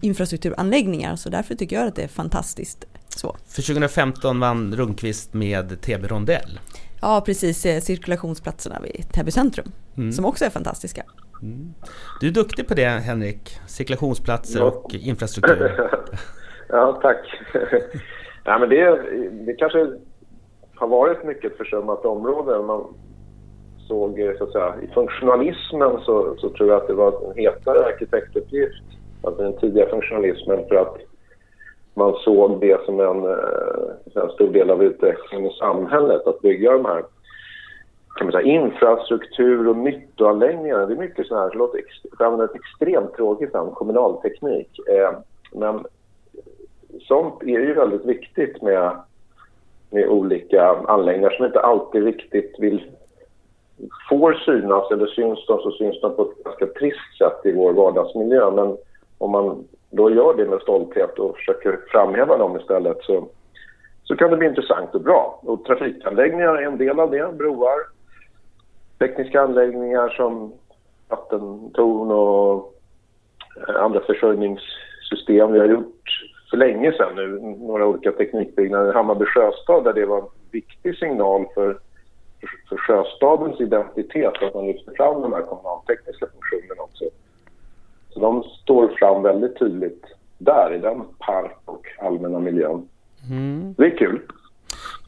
infrastrukturanläggningar. 0.00 1.16
Så 1.16 1.28
därför 1.30 1.54
tycker 1.54 1.76
jag 1.76 1.88
att 1.88 1.96
det 1.96 2.02
är 2.02 2.08
fantastiskt. 2.08 2.84
Så. 3.08 3.36
För 3.48 3.62
2015 3.62 4.40
vann 4.40 4.76
Rundqvist 4.76 5.34
med 5.34 5.80
TB 5.80 6.08
Rondell. 6.08 6.60
Ja, 7.00 7.20
precis. 7.20 7.66
Eh, 7.66 7.80
cirkulationsplatserna 7.80 8.80
vid 8.80 9.12
Täby 9.12 9.30
centrum. 9.30 9.72
Mm. 9.96 10.12
Som 10.12 10.24
också 10.24 10.44
är 10.44 10.50
fantastiska. 10.50 11.04
Mm. 11.44 11.74
Du 12.20 12.28
är 12.28 12.32
duktig 12.32 12.68
på 12.68 12.74
det 12.74 12.88
Henrik. 12.88 13.58
Cirkulationsplatser 13.66 14.60
ja. 14.60 14.66
och 14.66 14.94
infrastruktur. 14.94 15.90
ja, 16.68 16.98
tack. 17.02 17.40
ja, 18.44 18.58
men 18.58 18.68
det, 18.68 19.02
det 19.46 19.54
kanske 19.54 19.86
har 20.74 20.88
varit 20.88 21.24
mycket 21.24 21.52
ett 21.52 21.58
försummat 21.58 22.04
område. 22.04 22.62
Man 22.62 22.94
såg 23.88 24.34
så 24.38 24.44
att 24.44 24.52
säga, 24.52 24.74
i 24.82 24.86
funktionalismen 24.94 26.00
så, 26.00 26.36
så 26.38 26.48
tror 26.48 26.68
jag 26.68 26.82
att 26.82 26.86
det 26.86 26.94
var 26.94 27.30
en 27.30 27.38
hetare 27.38 27.84
arkitektuppgift, 27.84 28.84
alltså 29.22 29.42
den 29.42 29.56
tidiga 29.56 29.86
funktionalismen 29.88 30.68
för 30.68 30.74
att 30.76 30.96
man 31.94 32.14
såg 32.24 32.60
det 32.60 32.84
som 32.84 33.00
en, 33.00 33.24
eh, 33.24 34.22
en 34.22 34.30
stor 34.30 34.52
del 34.52 34.70
av 34.70 34.82
utvecklingen 34.82 35.50
i 35.50 35.54
samhället, 35.54 36.26
att 36.26 36.40
bygga 36.40 36.72
de 36.72 36.84
här 36.84 37.04
kan 38.14 38.26
man 38.26 38.32
säga, 38.32 38.54
infrastruktur 38.54 39.68
och 39.68 39.76
nyttoanläggningar. 39.76 40.86
Det 40.86 40.94
är 40.94 40.98
mycket 40.98 41.26
sånt 41.26 41.40
här, 41.40 41.50
det 41.50 41.58
låter 41.58 41.78
ex, 41.78 41.88
extremt 42.54 43.14
tråkigt 43.14 43.52
namn, 43.52 43.70
kommunalteknik. 43.70 44.78
Eh, 44.88 45.18
men 45.52 45.86
sånt 47.00 47.42
är 47.42 47.46
ju 47.46 47.74
väldigt 47.74 48.04
viktigt 48.04 48.62
med, 48.62 48.90
med 49.90 50.08
olika 50.08 50.68
anläggningar 50.68 51.30
som 51.30 51.46
inte 51.46 51.60
alltid 51.60 52.04
riktigt 52.04 52.56
vill 52.58 52.90
får 54.08 54.32
synas 54.32 54.90
eller 54.90 55.06
syns 55.06 55.46
de 55.46 55.58
så 55.58 55.70
syns 55.70 56.00
de 56.00 56.16
på 56.16 56.22
ett 56.22 56.44
ganska 56.44 56.66
trist 56.66 57.18
sätt 57.18 57.40
i 57.44 57.52
vår 57.52 57.72
vardagsmiljö. 57.72 58.50
Men 58.50 58.76
om 59.18 59.30
man 59.30 59.64
då 59.90 60.10
gör 60.10 60.34
det 60.34 60.46
med 60.46 60.60
stolthet 60.60 61.18
och 61.18 61.36
försöker 61.36 61.80
framhäva 61.88 62.36
dem 62.36 62.56
istället 62.56 63.02
så, 63.02 63.28
så 64.04 64.16
kan 64.16 64.30
det 64.30 64.36
bli 64.36 64.48
intressant 64.48 64.94
och 64.94 65.00
bra. 65.00 65.40
Och 65.42 65.64
trafikanläggningar 65.64 66.54
är 66.54 66.66
en 66.66 66.78
del 66.78 67.00
av 67.00 67.10
det, 67.10 67.32
broar, 67.38 67.93
tekniska 68.98 69.42
anläggningar 69.42 70.08
som 70.08 70.52
vattentorn 71.08 72.10
och 72.10 72.74
eh, 73.68 73.82
andra 73.82 74.00
försörjningssystem. 74.00 75.52
Vi 75.52 75.58
har 75.58 75.66
gjort 75.66 75.94
för 76.50 76.56
länge 76.56 76.92
sedan 76.92 77.14
nu 77.14 77.40
några 77.66 77.86
olika 77.86 78.12
teknikbyggnader 78.12 78.92
Hammarby 78.92 79.24
sjöstad 79.24 79.84
där 79.84 79.92
det 79.92 80.06
var 80.06 80.18
en 80.18 80.28
viktig 80.50 80.98
signal 80.98 81.46
för, 81.54 81.78
för 82.68 82.76
sjöstadens 82.76 83.60
identitet 83.60 84.42
att 84.42 84.54
man 84.54 84.66
lyfter 84.66 84.92
fram 84.96 85.22
de 85.22 85.32
här 85.32 85.42
kommunaltekniska 85.42 86.26
funktionerna 86.26 86.82
också. 86.82 87.04
Så 88.10 88.20
de 88.20 88.42
står 88.42 88.88
fram 88.88 89.22
väldigt 89.22 89.58
tydligt 89.58 90.04
där 90.38 90.74
i 90.74 90.78
den 90.78 91.02
park 91.18 91.58
och 91.64 91.86
allmänna 91.98 92.38
miljön. 92.38 92.88
Mm. 93.30 93.74
Det 93.78 93.84
är 93.84 93.98
kul. 93.98 94.20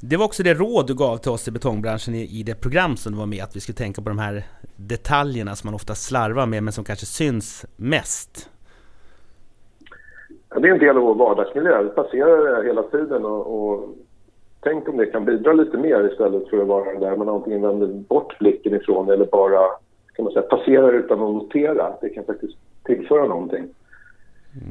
Det 0.00 0.16
var 0.16 0.24
också 0.24 0.42
det 0.42 0.54
råd 0.54 0.86
du 0.86 0.94
gav 0.94 1.16
till 1.16 1.30
oss 1.30 1.48
i 1.48 1.50
betongbranschen 1.50 2.14
i, 2.14 2.22
i 2.40 2.42
det 2.42 2.54
program 2.54 2.96
som 2.96 3.12
du 3.12 3.18
var 3.18 3.26
med, 3.26 3.44
att 3.44 3.56
vi 3.56 3.60
skulle 3.60 3.76
tänka 3.76 4.02
på 4.02 4.08
de 4.08 4.18
här 4.18 4.44
detaljerna 4.76 5.56
som 5.56 5.68
man 5.68 5.74
ofta 5.74 5.94
slarvar 5.94 6.46
med 6.46 6.62
men 6.62 6.72
som 6.72 6.84
kanske 6.84 7.06
syns 7.06 7.66
mest. 7.76 8.50
Ja, 10.50 10.60
det 10.60 10.68
är 10.68 10.72
en 10.72 10.78
del 10.78 10.96
av 10.96 11.02
vår 11.02 11.14
vardagsmiljö. 11.14 11.82
Vi 11.82 11.88
passerar 11.88 12.62
det 12.62 12.68
hela 12.68 12.82
tiden 12.82 13.24
och, 13.24 13.70
och 13.70 13.88
tänk 14.60 14.88
om 14.88 14.96
det 14.96 15.06
kan 15.06 15.24
bidra 15.24 15.52
lite 15.52 15.76
mer 15.76 16.10
istället 16.12 16.48
för 16.50 16.62
att 16.62 16.68
vara 16.68 16.98
där 16.98 17.16
man 17.16 17.28
antingen 17.28 17.62
vänder 17.62 17.86
bort 17.86 18.38
blicken 18.38 18.74
ifrån 18.74 19.10
eller 19.10 19.26
bara 19.26 19.60
kan 20.14 20.24
man 20.24 20.32
säga, 20.32 20.42
passerar 20.42 20.92
utan 20.92 21.22
att 21.22 21.34
notera. 21.34 21.92
Det 22.00 22.08
kan 22.08 22.24
faktiskt 22.24 22.56
tillföra 22.84 23.26
någonting. 23.26 23.64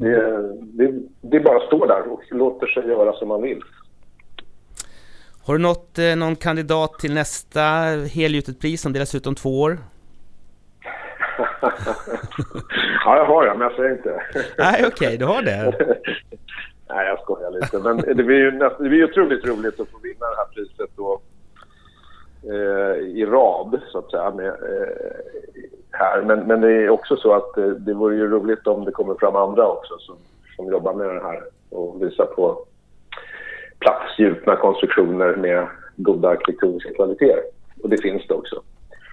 Det, 0.00 0.52
det, 0.60 1.00
det 1.20 1.40
bara 1.40 1.60
står 1.60 1.86
där 1.86 2.08
och 2.08 2.22
låter 2.30 2.66
sig 2.66 2.88
göra 2.88 3.12
som 3.12 3.28
man 3.28 3.42
vill. 3.42 3.60
Har 5.46 5.54
du 5.54 5.62
nått 5.62 5.98
eh, 5.98 6.16
någon 6.16 6.36
kandidat 6.36 6.98
till 6.98 7.14
nästa 7.14 7.60
helgjutet 8.14 8.60
pris 8.60 8.82
som 8.82 8.92
delas 8.92 9.14
ut 9.14 9.26
om 9.26 9.34
två 9.34 9.60
år? 9.60 9.78
ja, 13.04 13.16
jag 13.16 13.24
har 13.24 13.46
jag, 13.46 13.58
men 13.58 13.68
jag 13.68 13.76
säger 13.76 13.90
inte. 13.90 14.22
Nej, 14.58 14.74
okej, 14.74 14.86
okay, 14.86 15.16
du 15.16 15.24
har 15.24 15.42
det. 15.42 15.74
Nej, 16.88 17.06
jag 17.06 17.20
skojar 17.20 17.50
lite. 17.50 17.78
Men 17.78 17.96
det 18.16 18.24
blir 18.24 18.36
ju, 18.36 18.50
näst, 18.50 18.78
det 18.78 18.88
blir 18.88 19.04
otroligt 19.04 19.46
roligt 19.46 19.80
att 19.80 19.88
få 19.88 19.98
vinna 20.02 20.26
det 20.26 20.36
här 20.36 20.46
priset 20.54 20.90
då, 20.96 21.20
eh, 22.42 22.96
i 22.96 23.26
rad, 23.26 23.80
så 23.92 23.98
att 23.98 24.10
säga, 24.10 24.30
med, 24.30 24.46
eh, 24.46 24.52
här. 25.90 26.22
Men, 26.22 26.40
men 26.40 26.60
det 26.60 26.72
är 26.72 26.90
också 26.90 27.16
så 27.16 27.32
att 27.32 27.58
eh, 27.58 27.68
det 27.68 27.94
vore 27.94 28.16
ju 28.16 28.28
roligt 28.28 28.66
om 28.66 28.84
det 28.84 28.92
kommer 28.92 29.14
fram 29.14 29.36
andra 29.36 29.68
också 29.68 29.98
som, 29.98 30.16
som 30.56 30.70
jobbar 30.70 30.94
med 30.94 31.08
det 31.08 31.22
här 31.22 31.42
och 31.70 32.02
visar 32.02 32.26
på 32.26 32.65
platsgjutna 33.78 34.56
konstruktioner 34.56 35.36
med 35.36 35.66
goda 35.96 36.28
arkitektoniska 36.28 36.94
kvaliteter. 36.94 37.42
Och 37.82 37.90
det 37.90 38.02
finns 38.02 38.26
det 38.28 38.34
också. 38.34 38.62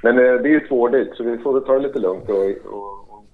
Men 0.03 0.17
eh, 0.17 0.33
det 0.33 0.49
är 0.49 0.53
ju 0.53 0.67
två 0.67 0.81
år 0.81 0.89
dit, 0.89 1.09
så 1.15 1.23
vi 1.23 1.37
får 1.37 1.53
väl 1.53 1.63
ta 1.63 1.73
det 1.73 1.87
lite 1.87 1.99
lugnt. 1.99 2.29
Och, 2.29 2.73
och, 2.73 3.09
och 3.09 3.25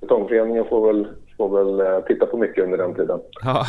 Betongföreningen 0.00 0.64
får 0.64 0.92
väl, 0.92 1.08
får 1.36 1.64
väl 1.64 1.80
eh, 1.80 2.00
titta 2.06 2.26
på 2.26 2.36
mycket 2.36 2.64
under 2.64 2.78
den 2.78 2.94
tiden. 2.94 3.20
Ja. 3.44 3.66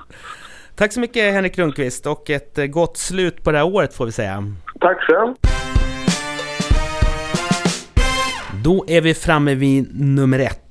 Tack 0.76 0.92
så 0.92 1.00
mycket 1.00 1.32
Henrik 1.32 1.56
Lundqvist 1.56 2.06
och 2.06 2.30
ett 2.30 2.58
eh, 2.58 2.66
gott 2.66 2.96
slut 2.96 3.44
på 3.44 3.52
det 3.52 3.58
här 3.58 3.74
året 3.74 3.94
får 3.94 4.06
vi 4.06 4.12
säga. 4.12 4.44
Tack 4.80 5.00
själv. 5.00 5.34
Då 8.64 8.84
är 8.88 9.00
vi 9.00 9.14
framme 9.14 9.54
vid 9.54 10.00
nummer 10.00 10.38
ett 10.38 10.65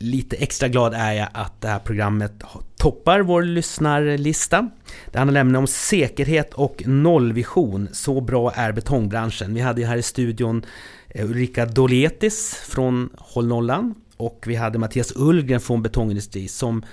lite 0.00 0.36
extra 0.36 0.68
glad 0.68 0.94
är 0.94 1.12
jag 1.12 1.28
att 1.32 1.60
det 1.60 1.68
här 1.68 1.78
programmet 1.78 2.32
toppar 2.76 3.20
vår 3.20 3.42
lyssnarlista. 3.42 4.68
Det 5.10 5.18
handlar 5.18 5.34
nämligen 5.34 5.56
om 5.56 5.66
säkerhet 5.66 6.54
och 6.54 6.82
nollvision. 6.86 7.88
Så 7.92 8.20
bra 8.20 8.52
är 8.52 8.72
betongbranschen. 8.72 9.54
Vi 9.54 9.60
hade 9.60 9.80
ju 9.80 9.86
här 9.86 9.96
i 9.96 10.02
studion 10.02 10.62
eh, 11.08 11.30
Ulrika 11.30 11.66
Doletis 11.66 12.54
från 12.54 13.10
Håll 13.18 13.46
Nollan 13.46 13.94
och 14.16 14.44
vi 14.46 14.56
hade 14.56 14.78
Mattias 14.78 15.12
Ullgren 15.16 15.60
från 15.60 15.82
Betongindustri 15.82 16.48
som 16.48 16.84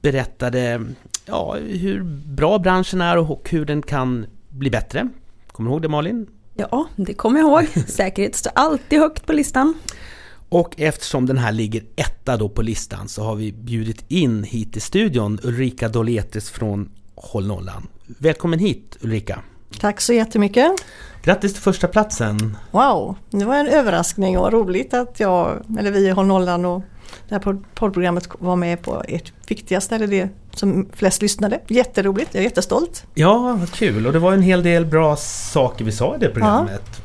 berättade 0.00 0.84
ja, 1.26 1.56
hur 1.68 2.02
bra 2.26 2.58
branschen 2.58 3.00
är 3.00 3.18
och 3.18 3.50
hur 3.50 3.64
den 3.64 3.82
kan 3.82 4.26
bli 4.48 4.70
bättre. 4.70 5.08
Kommer 5.52 5.70
du 5.70 5.74
ihåg 5.74 5.82
det 5.82 5.88
Malin? 5.88 6.26
Ja, 6.54 6.86
det 6.96 7.14
kommer 7.14 7.40
jag 7.40 7.48
ihåg. 7.48 7.84
Säkerhet 7.88 8.36
står 8.36 8.52
alltid 8.54 8.98
högt 8.98 9.26
på 9.26 9.32
listan. 9.32 9.74
Och 10.54 10.74
eftersom 10.76 11.26
den 11.26 11.38
här 11.38 11.52
ligger 11.52 11.82
etta 11.96 12.36
då 12.36 12.48
på 12.48 12.62
listan 12.62 13.08
så 13.08 13.22
har 13.22 13.34
vi 13.34 13.52
bjudit 13.52 14.04
in 14.08 14.44
hit 14.44 14.72
till 14.72 14.82
studion 14.82 15.38
Ulrika 15.42 15.88
Doletis 15.88 16.50
från 16.50 16.90
Håll 17.14 17.46
Nollan. 17.46 17.86
Välkommen 18.06 18.58
hit 18.58 18.96
Ulrika! 19.00 19.40
Tack 19.80 20.00
så 20.00 20.12
jättemycket! 20.12 20.72
Grattis 21.22 21.52
till 21.52 21.62
första 21.62 21.88
platsen. 21.88 22.56
Wow, 22.70 23.16
det 23.30 23.44
var 23.44 23.56
en 23.56 23.66
överraskning 23.66 24.38
och 24.38 24.52
roligt 24.52 24.94
att 24.94 25.20
jag, 25.20 25.64
eller 25.78 25.90
vi 25.90 26.06
i 26.06 26.10
Håll 26.10 26.26
Nollan 26.26 26.64
och 26.64 26.82
det 27.28 27.34
här 27.34 27.58
poddprogrammet 27.74 28.28
var 28.38 28.56
med 28.56 28.82
på 28.82 29.02
ert 29.08 29.32
viktigaste, 29.46 29.94
eller 29.94 30.06
det 30.06 30.28
som 30.54 30.88
flest 30.92 31.22
lyssnade. 31.22 31.60
Jätteroligt, 31.68 32.34
jag 32.34 32.40
är 32.40 32.44
jättestolt. 32.44 33.06
Ja, 33.14 33.56
vad 33.60 33.70
kul 33.70 34.06
och 34.06 34.12
det 34.12 34.18
var 34.18 34.32
en 34.32 34.42
hel 34.42 34.62
del 34.62 34.86
bra 34.86 35.16
saker 35.16 35.84
vi 35.84 35.92
sa 35.92 36.16
i 36.16 36.18
det 36.18 36.30
programmet. 36.30 36.82
Ja. 36.86 37.02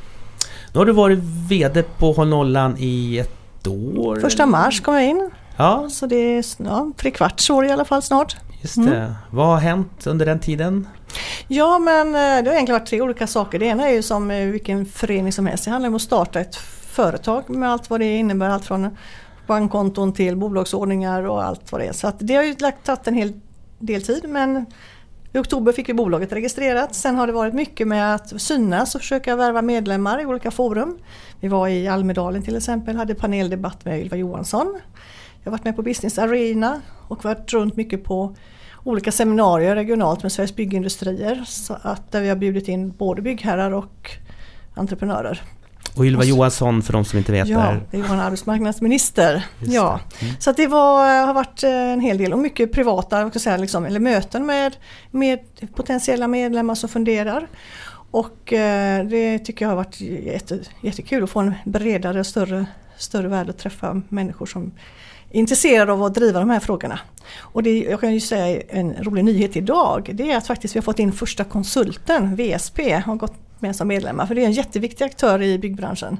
Nu 0.74 0.80
har 0.80 0.86
du 0.86 0.92
varit 0.92 1.20
VD 1.50 1.84
på 1.84 2.12
Håll 2.12 2.28
Nollan 2.28 2.76
i 2.80 3.20
ett 3.20 3.39
år? 3.70 4.20
Första 4.20 4.46
mars 4.46 4.82
kom 4.82 4.94
jag 4.94 5.06
in. 5.06 5.30
Ja. 5.58 5.90
Så 5.90 6.06
det 6.06 6.16
är 6.16 6.46
ja, 6.58 6.92
tre 6.98 7.12
kvarts 7.12 7.50
år 7.50 7.66
i 7.66 7.72
alla 7.72 7.86
fall 7.86 8.02
snart. 8.02 8.38
Just 8.62 8.76
det. 8.76 8.96
Mm. 8.96 9.12
Vad 9.32 9.48
har 9.48 9.58
hänt 9.58 10.08
under 10.08 10.26
den 10.26 10.40
tiden? 10.40 10.88
Ja 11.48 11.80
men 11.80 12.08
eh, 12.08 12.14
det 12.14 12.50
har 12.50 12.54
egentligen 12.54 12.80
varit 12.80 12.90
tre 12.90 13.02
olika 13.02 13.28
saker. 13.28 13.60
Det 13.60 13.66
ena 13.66 13.88
är 13.88 13.94
ju 13.94 14.02
som 14.02 14.32
eh, 14.32 14.46
vilken 14.46 14.86
förening 14.86 15.34
som 15.34 15.46
helst. 15.46 15.66
Det 15.66 15.72
handlar 15.72 15.90
om 15.90 15.96
att 15.96 16.02
starta 16.02 16.40
ett 16.40 16.56
företag 16.92 17.50
med 17.50 17.72
allt 17.72 17.90
vad 17.90 18.00
det 18.00 18.18
innebär. 18.18 18.50
Allt 18.50 18.66
från 18.66 18.98
bankkonton 19.48 20.14
till 20.14 20.36
bolagsordningar 20.36 21.24
och 21.24 21.44
allt 21.44 21.72
vad 21.72 21.82
det 21.82 21.88
är. 21.88 21.94
Så 21.94 22.12
det 22.20 22.36
har 22.36 22.44
ju 22.44 22.54
tagit 22.54 23.08
en 23.08 23.14
hel 23.14 23.34
del 23.80 24.02
tid 24.02 24.30
men 24.30 24.66
i 25.34 25.38
oktober 25.38 25.72
fick 25.72 25.90
vi 25.90 25.94
bolaget 25.94 26.32
registrerat. 26.32 26.96
Sen 26.96 27.16
har 27.16 27.28
det 27.28 27.34
varit 27.34 27.54
mycket 27.54 27.88
med 27.88 28.16
att 28.16 28.42
synas 28.42 28.96
och 28.96 29.02
försöka 29.02 29.36
värva 29.36 29.62
medlemmar 29.62 30.22
i 30.22 30.26
olika 30.26 30.52
forum. 30.52 30.98
Vi 31.40 31.48
var 31.48 31.68
i 31.68 31.88
Almedalen 31.88 32.42
till 32.42 32.56
exempel, 32.56 32.96
hade 32.96 33.16
paneldebatt 33.16 33.86
med 33.86 34.00
Ylva 34.00 34.18
Johansson. 34.18 34.80
Jag 35.44 35.52
har 35.52 35.58
varit 35.58 35.64
med 35.64 35.76
på 35.76 35.82
Business 35.82 36.20
Arena 36.20 36.82
och 37.08 37.24
varit 37.24 37.54
runt 37.54 37.76
mycket 37.76 38.04
på 38.04 38.36
olika 38.84 39.12
seminarier 39.12 39.76
regionalt 39.76 40.24
med 40.24 40.32
Sveriges 40.32 40.56
byggindustrier. 40.56 41.44
Så 41.48 41.78
att 41.82 42.12
där 42.12 42.22
vi 42.22 42.30
har 42.30 42.36
bjudit 42.36 42.68
in 42.68 42.92
både 42.92 43.22
byggherrar 43.22 43.72
och 43.72 44.12
entreprenörer. 44.74 45.42
Och 45.96 46.06
Ylva 46.06 46.24
Johansson 46.24 46.82
för 46.82 46.94
de 46.94 47.06
som 47.06 47.20
inte 47.20 47.32
vet 47.32 47.48
ja, 47.48 47.60
är? 47.60 47.82
det 47.92 47.98
var 47.98 48.14
en 48.14 48.20
arbetsmarknadsminister. 48.20 49.46
ja. 49.60 50.00
Mm. 50.22 50.34
Så 50.40 50.52
det 50.52 50.68
var, 50.68 51.26
har 51.26 51.34
varit 51.34 51.64
eh, 51.64 51.72
en 51.72 52.00
hel 52.02 52.18
del 52.18 52.34
och 52.34 52.40
mycket 52.40 52.72
privata 52.72 53.32
säga, 53.32 53.58
liksom, 53.58 53.86
eller 53.86 54.00
möten 54.00 54.46
med, 54.46 54.78
med 55.12 55.40
potentiella 55.76 56.28
medlemmar 56.28 56.76
som 56.76 56.90
funderar. 56.90 57.48
Och 58.12 58.54
eh, 58.54 59.06
det 59.06 59.40
tycker 59.40 59.66
jag 59.66 59.70
har 59.70 59.76
varit 59.76 60.02
jätte, 60.02 60.60
jättekul 60.82 61.24
att 61.24 61.30
få 61.30 61.40
en 61.40 61.54
bredare, 61.66 62.24
större, 62.24 62.66
större 62.98 63.28
värld 63.28 63.50
att 63.50 63.58
träffa 63.58 64.02
människor 64.10 64.46
som 64.46 64.72
är 65.30 65.40
intresserade 65.40 65.92
av 65.92 66.04
att 66.04 66.14
driva 66.14 66.40
de 66.40 66.50
här 66.50 66.60
frågorna. 66.60 67.00
Och 67.40 67.64
det, 67.64 67.80
jag 67.80 68.02
kan 68.02 68.14
ju 68.14 68.20
säga 68.20 68.62
en 68.70 68.96
rolig 69.04 69.26
nyhet 69.26 69.56
idag, 69.56 70.10
det 70.14 70.32
är 70.32 70.38
att 70.38 70.48
faktiskt 70.48 70.76
vi 70.76 70.80
har 70.80 70.84
fått 70.84 71.00
in 71.00 71.12
första 71.12 71.44
konsulten, 71.44 72.36
VSP, 72.36 72.94
har 73.06 73.16
gått 73.16 73.49
med 73.62 73.76
som 73.76 73.88
medlemmar. 73.88 74.26
För 74.26 74.36
det 74.36 74.42
är 74.42 74.46
en 74.46 74.52
jätteviktig 74.52 75.06
aktör 75.06 75.42
i 75.42 75.60
byggbranschen. 75.60 76.18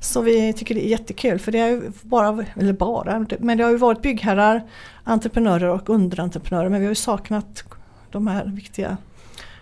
Så 0.00 0.20
vi 0.20 0.52
tycker 0.52 0.74
det 0.74 0.86
är 0.86 0.88
jättekul 0.88 1.38
för 1.38 1.52
det 1.52 1.58
är 1.58 1.68
ju 1.68 1.92
bara, 2.02 2.44
eller 2.56 2.72
bara, 2.72 3.26
men 3.38 3.58
det 3.58 3.64
har 3.64 3.70
ju 3.70 3.76
varit 3.76 4.02
byggherrar, 4.02 4.64
entreprenörer 5.04 5.68
och 5.68 5.90
underentreprenörer 5.90 6.68
men 6.68 6.80
vi 6.80 6.86
har 6.86 6.90
ju 6.90 6.94
saknat 6.94 7.64
de 8.10 8.26
här 8.26 8.44
viktiga 8.44 8.96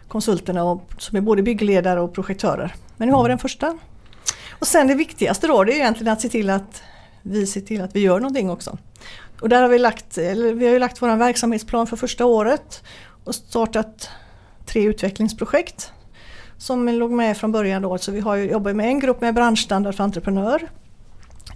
konsulterna 0.08 0.64
och, 0.64 0.82
som 0.98 1.16
är 1.16 1.20
både 1.20 1.42
byggledare 1.42 2.00
och 2.00 2.14
projektörer. 2.14 2.74
Men 2.96 3.08
nu 3.08 3.14
har 3.14 3.22
vi 3.22 3.28
den 3.28 3.38
första. 3.38 3.78
Och 4.50 4.66
sen 4.66 4.86
det 4.86 4.94
viktigaste 4.94 5.46
då 5.46 5.64
det 5.64 5.72
är 5.72 5.76
egentligen 5.76 6.12
att 6.12 6.20
se 6.20 6.28
till 6.28 6.50
att 6.50 6.82
vi 7.22 7.46
ser 7.46 7.60
till 7.60 7.82
att 7.82 7.96
vi 7.96 8.00
gör 8.00 8.20
någonting 8.20 8.50
också. 8.50 8.78
Och 9.40 9.48
där 9.48 9.62
har 9.62 9.68
vi 9.68 9.78
lagt, 9.78 10.18
eller 10.18 10.52
vi 10.52 10.66
har 10.66 10.72
ju 10.72 10.78
lagt 10.78 11.02
vår 11.02 11.16
verksamhetsplan 11.16 11.86
för 11.86 11.96
första 11.96 12.24
året 12.24 12.82
och 13.24 13.34
startat 13.34 14.08
tre 14.66 14.82
utvecklingsprojekt 14.82 15.92
som 16.58 16.88
låg 16.88 17.10
med 17.10 17.36
från 17.36 17.52
början 17.52 17.82
då. 17.82 17.98
Så 17.98 18.12
vi 18.12 18.20
har 18.20 18.36
jobbat 18.36 18.76
med 18.76 18.86
en 18.86 19.00
grupp 19.00 19.20
med 19.20 19.34
branschstandard 19.34 19.94
för 19.94 20.04
entreprenör. 20.04 20.68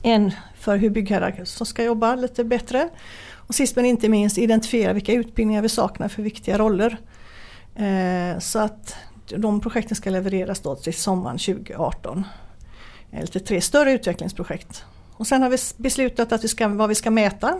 En 0.02 0.32
för 0.58 0.76
hur 0.76 0.90
byggherrar 0.90 1.44
som 1.44 1.66
ska 1.66 1.84
jobba 1.84 2.14
lite 2.14 2.44
bättre. 2.44 2.88
Och 3.30 3.54
sist 3.54 3.76
men 3.76 3.84
inte 3.84 4.08
minst 4.08 4.38
identifiera 4.38 4.92
vilka 4.92 5.12
utbildningar 5.12 5.62
vi 5.62 5.68
saknar 5.68 6.08
för 6.08 6.22
viktiga 6.22 6.58
roller. 6.58 6.96
Eh, 7.74 8.38
så 8.38 8.58
att 8.58 8.96
de 9.36 9.60
projekten 9.60 9.96
ska 9.96 10.10
levereras 10.10 10.60
då 10.60 10.76
till 10.76 10.94
sommaren 10.94 11.38
2018. 11.38 12.24
Eh, 13.10 13.20
lite 13.20 13.40
tre 13.40 13.60
större 13.60 13.92
utvecklingsprojekt. 13.92 14.84
Och 15.12 15.26
sen 15.26 15.42
har 15.42 15.50
vi 15.50 15.58
beslutat 15.76 16.32
att 16.32 16.44
vi 16.44 16.48
ska, 16.48 16.68
vad 16.68 16.88
vi 16.88 16.94
ska 16.94 17.10
mäta. 17.10 17.56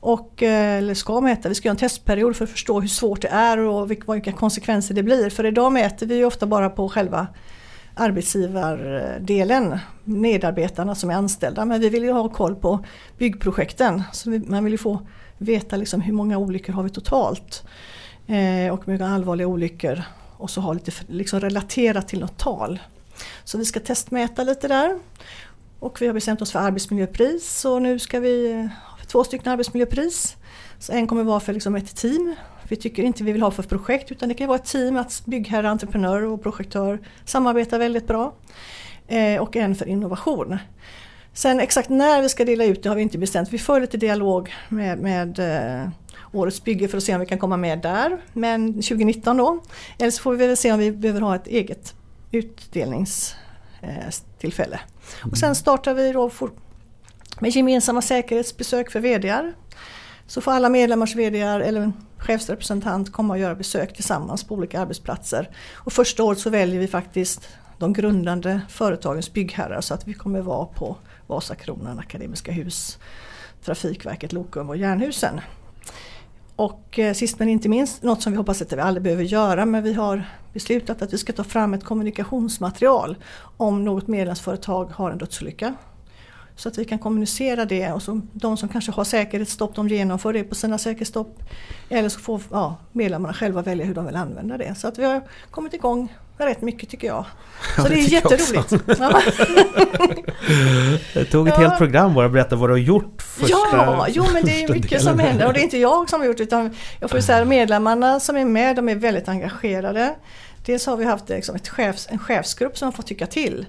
Och, 0.00 0.42
eh, 0.42 0.78
eller 0.78 0.94
ska 0.94 1.20
mäta, 1.20 1.48
vi 1.48 1.54
ska 1.54 1.68
göra 1.68 1.74
en 1.74 1.78
testperiod 1.78 2.36
för 2.36 2.44
att 2.44 2.50
förstå 2.50 2.80
hur 2.80 2.88
svårt 2.88 3.22
det 3.22 3.28
är 3.28 3.58
och 3.58 3.90
vilka 3.90 4.32
konsekvenser 4.32 4.94
det 4.94 5.02
blir. 5.02 5.30
För 5.30 5.46
idag 5.46 5.72
mäter 5.72 6.06
vi 6.06 6.24
ofta 6.24 6.46
bara 6.46 6.70
på 6.70 6.88
själva 6.88 7.26
arbetsgivardelen, 7.94 9.78
medarbetarna 10.04 10.94
som 10.94 11.10
är 11.10 11.14
anställda. 11.14 11.64
Men 11.64 11.80
vi 11.80 11.88
vill 11.88 12.02
ju 12.02 12.12
ha 12.12 12.28
koll 12.28 12.54
på 12.54 12.84
byggprojekten. 13.18 14.02
Så 14.12 14.30
man 14.30 14.64
vill 14.64 14.72
ju 14.72 14.78
få 14.78 15.00
veta 15.38 15.76
liksom 15.76 16.00
hur 16.00 16.12
många 16.12 16.38
olyckor 16.38 16.72
har 16.72 16.82
vi 16.82 16.90
totalt. 16.90 17.64
Eh, 18.26 18.72
och 18.72 18.86
hur 18.86 18.92
många 18.92 19.14
allvarliga 19.14 19.46
olyckor. 19.46 20.02
Och 20.36 20.50
så 20.50 20.60
ha 20.60 20.72
lite 20.72 20.92
liksom 21.06 21.40
relaterat 21.40 22.08
till 22.08 22.20
något 22.20 22.38
tal. 22.38 22.78
Så 23.44 23.58
vi 23.58 23.64
ska 23.64 23.80
testmäta 23.80 24.42
lite 24.42 24.68
där. 24.68 24.98
Och 25.78 26.02
vi 26.02 26.06
har 26.06 26.14
bestämt 26.14 26.42
oss 26.42 26.52
för 26.52 26.58
arbetsmiljöpris 26.58 27.64
och 27.64 27.82
nu 27.82 27.98
ska 27.98 28.20
vi 28.20 28.68
ha 28.90 28.95
två 29.08 29.24
stycken 29.24 29.52
arbetsmiljöpris. 29.52 30.36
Så 30.78 30.92
en 30.92 31.06
kommer 31.06 31.24
vara 31.24 31.40
för 31.40 31.52
liksom 31.52 31.76
ett 31.76 31.96
team. 31.96 32.34
Vi 32.68 32.76
tycker 32.76 33.02
inte 33.02 33.24
vi 33.24 33.32
vill 33.32 33.42
ha 33.42 33.50
för 33.50 33.62
projekt 33.62 34.12
utan 34.12 34.28
det 34.28 34.34
kan 34.34 34.48
vara 34.48 34.58
ett 34.58 34.64
team 34.64 34.96
att 34.96 35.22
byggherre, 35.24 35.70
entreprenör 35.70 36.22
och 36.22 36.42
projektör 36.42 36.98
samarbetar 37.24 37.78
väldigt 37.78 38.06
bra. 38.06 38.34
Eh, 39.08 39.42
och 39.42 39.56
en 39.56 39.74
för 39.74 39.88
innovation. 39.88 40.58
Sen 41.32 41.60
exakt 41.60 41.88
när 41.88 42.22
vi 42.22 42.28
ska 42.28 42.44
dela 42.44 42.64
ut 42.64 42.82
det 42.82 42.88
har 42.88 42.96
vi 42.96 43.02
inte 43.02 43.18
bestämt. 43.18 43.52
Vi 43.52 43.58
för 43.58 43.80
lite 43.80 43.96
dialog 43.96 44.54
med, 44.68 44.98
med 44.98 45.38
eh, 45.38 45.88
årets 46.32 46.64
bygge 46.64 46.88
för 46.88 46.96
att 46.96 47.02
se 47.02 47.14
om 47.14 47.20
vi 47.20 47.26
kan 47.26 47.38
komma 47.38 47.56
med 47.56 47.78
där. 47.78 48.18
Men 48.32 48.72
2019 48.72 49.36
då. 49.36 49.60
Eller 49.98 50.10
så 50.10 50.22
får 50.22 50.32
vi 50.32 50.46
väl 50.46 50.56
se 50.56 50.72
om 50.72 50.78
vi 50.78 50.92
behöver 50.92 51.20
ha 51.20 51.36
ett 51.36 51.46
eget 51.46 51.94
utdelningstillfälle. 52.30 54.74
Eh, 54.74 54.80
och 55.30 55.38
sen 55.38 55.54
startar 55.54 55.94
vi 55.94 56.12
då 56.12 56.30
med 57.40 57.50
gemensamma 57.50 58.02
säkerhetsbesök 58.02 58.90
för 58.90 59.00
VDR. 59.00 59.52
Så 60.26 60.40
får 60.40 60.52
alla 60.52 60.68
medlemmars 60.68 61.14
VD 61.14 61.40
eller 61.40 61.80
en 61.80 61.92
chefsrepresentant 62.18 63.12
komma 63.12 63.34
och 63.34 63.40
göra 63.40 63.54
besök 63.54 63.94
tillsammans 63.94 64.44
på 64.44 64.54
olika 64.54 64.80
arbetsplatser. 64.80 65.50
Och 65.74 65.92
första 65.92 66.24
året 66.24 66.38
så 66.38 66.50
väljer 66.50 66.80
vi 66.80 66.86
faktiskt 66.86 67.48
de 67.78 67.92
grundande 67.92 68.60
företagens 68.68 69.32
byggherrar 69.32 69.80
så 69.80 69.94
att 69.94 70.08
vi 70.08 70.14
kommer 70.14 70.40
vara 70.40 70.66
på 70.66 70.96
Vasakronan, 71.26 71.98
Akademiska 71.98 72.52
Hus, 72.52 72.98
Trafikverket, 73.64 74.32
Lokum 74.32 74.68
och 74.68 74.76
Jernhusen. 74.76 75.40
Och 76.56 76.98
eh, 76.98 77.14
sist 77.14 77.38
men 77.38 77.48
inte 77.48 77.68
minst, 77.68 78.02
något 78.02 78.22
som 78.22 78.32
vi 78.32 78.38
hoppas 78.38 78.62
att 78.62 78.72
vi 78.72 78.80
aldrig 78.80 79.02
behöver 79.02 79.24
göra, 79.24 79.66
men 79.66 79.82
vi 79.82 79.92
har 79.92 80.24
beslutat 80.52 81.02
att 81.02 81.12
vi 81.12 81.18
ska 81.18 81.32
ta 81.32 81.44
fram 81.44 81.74
ett 81.74 81.84
kommunikationsmaterial 81.84 83.16
om 83.56 83.84
något 83.84 84.08
medlemsföretag 84.08 84.84
har 84.84 85.10
en 85.10 85.18
dödsolycka. 85.18 85.74
Så 86.56 86.68
att 86.68 86.78
vi 86.78 86.84
kan 86.84 86.98
kommunicera 86.98 87.64
det 87.64 87.92
och 87.92 88.02
så 88.02 88.20
de 88.32 88.56
som 88.56 88.68
kanske 88.68 88.92
har 88.92 89.04
säkerhetsstopp 89.04 89.74
de 89.74 89.88
genomför 89.88 90.32
det 90.32 90.44
på 90.44 90.54
sina 90.54 90.78
säkerhetsstopp. 90.78 91.42
Eller 91.88 92.08
så 92.08 92.20
får 92.20 92.40
ja, 92.50 92.76
medlemmarna 92.92 93.34
själva 93.34 93.62
välja 93.62 93.84
hur 93.84 93.94
de 93.94 94.06
vill 94.06 94.16
använda 94.16 94.58
det. 94.58 94.74
Så 94.74 94.88
att 94.88 94.98
vi 94.98 95.04
har 95.04 95.22
kommit 95.50 95.74
igång 95.74 96.12
rätt 96.38 96.62
mycket 96.62 96.88
tycker 96.88 97.06
jag. 97.06 97.24
Så 97.76 97.82
ja, 97.82 97.88
det, 97.88 97.88
det 97.88 98.00
är 98.00 98.12
jätteroligt. 98.12 98.86
det 101.14 101.24
tog 101.30 101.48
ett 101.48 101.54
ja. 101.56 101.60
helt 101.60 101.78
program 101.78 102.14
bara 102.14 102.26
att 102.26 102.32
berätta 102.32 102.56
vad 102.56 102.68
du 102.68 102.72
har 102.72 102.78
gjort. 102.78 103.22
Första, 103.22 103.56
ja, 103.72 104.06
jo 104.08 104.24
men 104.32 104.44
det 104.44 104.64
är 104.64 104.72
mycket 104.72 105.02
som 105.02 105.18
händer 105.18 105.46
och 105.46 105.52
det 105.52 105.60
är 105.60 105.64
inte 105.64 105.78
jag 105.78 106.10
som 106.10 106.20
har 106.20 106.26
gjort 106.26 106.40
utan 106.40 106.76
jag 107.00 107.10
får 107.10 107.20
säga 107.20 107.44
medlemmarna 107.44 108.20
som 108.20 108.36
är 108.36 108.44
med 108.44 108.76
de 108.76 108.88
är 108.88 108.94
väldigt 108.94 109.28
engagerade. 109.28 110.14
Dels 110.66 110.86
har 110.86 110.96
vi 110.96 111.04
haft 111.04 111.28
liksom 111.28 111.56
ett 111.56 111.68
chefs, 111.68 112.08
en 112.10 112.18
chefsgrupp 112.18 112.78
som 112.78 112.86
har 112.86 112.92
fått 112.92 113.06
tycka 113.06 113.26
till. 113.26 113.66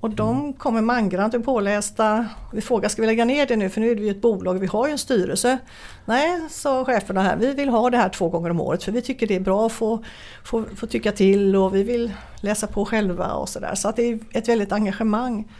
Och 0.00 0.10
de 0.10 0.38
mm. 0.38 0.52
kommer 0.52 0.80
mangrant 0.80 1.34
och 1.34 1.44
pålästa. 1.44 2.26
Vi 2.52 2.60
frågar, 2.60 2.88
ska 2.88 3.02
vi 3.02 3.06
lägga 3.06 3.24
ner 3.24 3.46
det 3.46 3.56
nu 3.56 3.70
för 3.70 3.80
nu 3.80 3.90
är 3.90 3.94
vi 3.94 4.08
ett 4.08 4.20
bolag, 4.20 4.54
vi 4.54 4.66
har 4.66 4.86
ju 4.86 4.92
en 4.92 4.98
styrelse. 4.98 5.58
Nej, 6.04 6.40
sa 6.50 6.84
cheferna 6.84 7.22
här, 7.22 7.36
vi 7.36 7.54
vill 7.54 7.68
ha 7.68 7.90
det 7.90 7.96
här 7.96 8.08
två 8.08 8.28
gånger 8.28 8.50
om 8.50 8.60
året 8.60 8.84
för 8.84 8.92
vi 8.92 9.02
tycker 9.02 9.26
det 9.26 9.36
är 9.36 9.40
bra 9.40 9.66
att 9.66 9.72
få, 9.72 10.04
få, 10.44 10.64
få 10.76 10.86
tycka 10.86 11.12
till 11.12 11.56
och 11.56 11.74
vi 11.74 11.82
vill 11.82 12.12
läsa 12.40 12.66
på 12.66 12.84
själva 12.84 13.32
och 13.32 13.48
sådär. 13.48 13.74
Så 13.74 13.88
att 13.88 13.96
det 13.96 14.02
är 14.02 14.18
ett 14.32 14.48
väldigt 14.48 14.72
engagemang. 14.72 15.52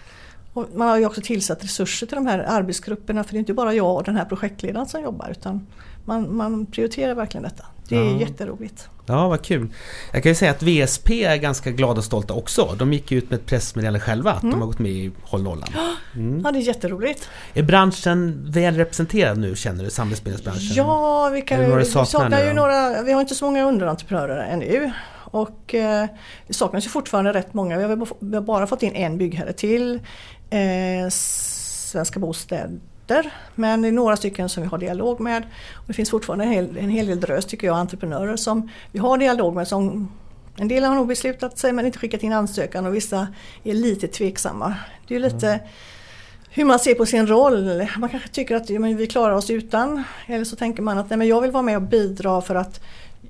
Och 0.53 0.67
man 0.75 0.89
har 0.89 0.99
ju 0.99 1.07
också 1.07 1.21
tillsatt 1.21 1.65
resurser 1.65 2.07
till 2.07 2.17
de 2.17 2.27
här 2.27 2.39
arbetsgrupperna 2.39 3.25
för 3.25 3.33
det 3.33 3.37
är 3.37 3.41
inte 3.41 3.55
bara 3.55 3.75
jag 3.75 3.97
och 3.97 4.05
den 4.05 4.17
här 4.17 4.25
projektledaren 4.25 4.87
som 4.87 5.03
jobbar 5.03 5.29
utan 5.31 5.67
man, 6.05 6.37
man 6.37 6.67
prioriterar 6.67 7.15
verkligen 7.15 7.43
detta. 7.43 7.65
Det 7.89 7.97
är 7.97 8.05
ja. 8.05 8.21
jätteroligt. 8.21 8.89
Ja, 9.07 9.29
vad 9.29 9.43
kul. 9.43 9.69
Jag 10.13 10.23
kan 10.23 10.31
ju 10.31 10.37
säga 10.37 10.51
att 10.51 10.63
VSP 10.63 11.25
är 11.25 11.37
ganska 11.37 11.71
glada 11.71 11.99
och 11.99 12.05
stolta 12.05 12.35
också. 12.35 12.75
De 12.79 12.93
gick 12.93 13.13
ut 13.13 13.31
med 13.31 13.39
ett 13.39 13.47
pressmeddelande 13.47 14.01
själva 14.01 14.33
att 14.33 14.43
mm. 14.43 14.53
de 14.53 14.61
har 14.61 14.67
gått 14.67 14.79
med 14.79 14.93
i 14.93 15.13
Håll 15.23 15.43
Nollan. 15.43 15.69
Mm. 16.15 16.43
Ja, 16.45 16.53
det 16.53 16.59
är 16.59 16.61
jätteroligt. 16.61 17.29
Är 17.55 17.63
branschen 17.63 18.47
väl 18.51 18.77
representerad 18.77 19.39
nu 19.39 19.57
känner 19.57 19.85
du, 19.85 19.91
samhällsspelsbranschen? 19.91 20.75
Ja, 20.75 21.29
vi, 21.29 21.43
kan, 21.43 21.79
vi 21.79 21.85
saknar 21.85 22.45
ju 22.45 22.53
några, 22.53 23.03
vi 23.03 23.13
har 23.13 23.21
inte 23.21 23.35
så 23.35 23.45
många 23.45 23.65
underentreprenörer 23.65 24.45
ännu. 24.45 24.93
Och 25.31 25.75
eh, 25.75 26.07
det 26.47 26.55
saknas 26.55 26.85
ju 26.85 26.89
fortfarande 26.89 27.33
rätt 27.33 27.55
många. 27.55 27.77
Vi 27.77 27.85
har, 27.85 28.09
vi 28.21 28.35
har 28.35 28.43
bara 28.43 28.67
fått 28.67 28.83
in 28.83 28.95
en 28.95 29.19
byggherre 29.19 29.53
till. 29.53 30.01
Eh, 30.51 31.09
Svenska 31.11 32.21
Bostäder 32.21 32.71
men 33.55 33.83
det 33.83 33.89
är 33.89 33.93
några 33.93 34.17
stycken 34.17 34.49
som 34.49 34.63
vi 34.63 34.69
har 34.69 34.79
dialog 34.79 35.21
med. 35.21 35.43
Och 35.75 35.85
det 35.87 35.93
finns 35.93 36.11
fortfarande 36.11 36.45
en 36.45 36.51
hel, 36.51 36.77
en 36.77 36.91
hel 36.91 37.07
del 37.07 37.21
drös 37.21 37.47
tycker 37.47 37.67
jag, 37.67 37.77
entreprenörer 37.77 38.37
som 38.37 38.71
vi 38.93 38.99
har 38.99 39.19
dialog 39.19 39.55
med. 39.55 39.69
Som, 39.69 40.09
en 40.57 40.69
del 40.69 40.85
har 40.85 40.95
nog 40.95 41.07
beslutat 41.07 41.59
sig 41.59 41.73
men 41.73 41.87
inte 41.87 41.99
skickat 41.99 42.23
in 42.23 42.33
ansökan 42.33 42.87
och 42.87 42.95
vissa 42.95 43.29
är 43.65 43.75
lite 43.75 44.09
tveksamma. 44.09 44.75
Det 45.09 45.17
är 45.17 45.21
lite 45.21 45.49
mm. 45.49 45.67
hur 46.51 46.65
man 46.65 46.79
ser 46.79 46.95
på 46.95 47.07
sin 47.07 47.27
roll. 47.27 47.87
Man 47.99 48.11
kanske 48.11 48.29
tycker 48.29 48.57
att 48.57 48.71
ja, 48.71 48.81
men 48.81 48.97
vi 48.97 49.07
klarar 49.07 49.35
oss 49.35 49.51
utan. 49.51 50.05
Eller 50.27 50.45
så 50.45 50.57
tänker 50.57 50.83
man 50.83 50.99
att 50.99 51.11
nej, 51.11 51.17
men 51.17 51.29
jag 51.29 51.41
vill 51.41 51.51
vara 51.51 51.63
med 51.63 51.77
och 51.77 51.83
bidra 51.83 52.41
för 52.41 52.55
att 52.55 52.81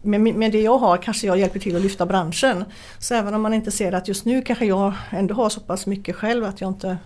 med, 0.02 0.20
med 0.20 0.52
det 0.52 0.62
jag 0.62 0.78
har 0.78 0.96
kanske 0.96 1.26
jag 1.26 1.38
hjälper 1.38 1.58
till 1.58 1.76
att 1.76 1.82
lyfta 1.82 2.06
branschen. 2.06 2.64
Så 2.98 3.14
även 3.14 3.34
om 3.34 3.42
man 3.42 3.54
inte 3.54 3.70
ser 3.70 3.92
att 3.92 4.08
just 4.08 4.24
nu 4.24 4.42
kanske 4.42 4.66
jag 4.66 4.92
ändå 5.10 5.34
har 5.34 5.48
så 5.48 5.60
pass 5.60 5.86
mycket 5.86 6.16
själv 6.16 6.44
att 6.44 6.60
jag 6.60 6.70
inte 6.70 6.98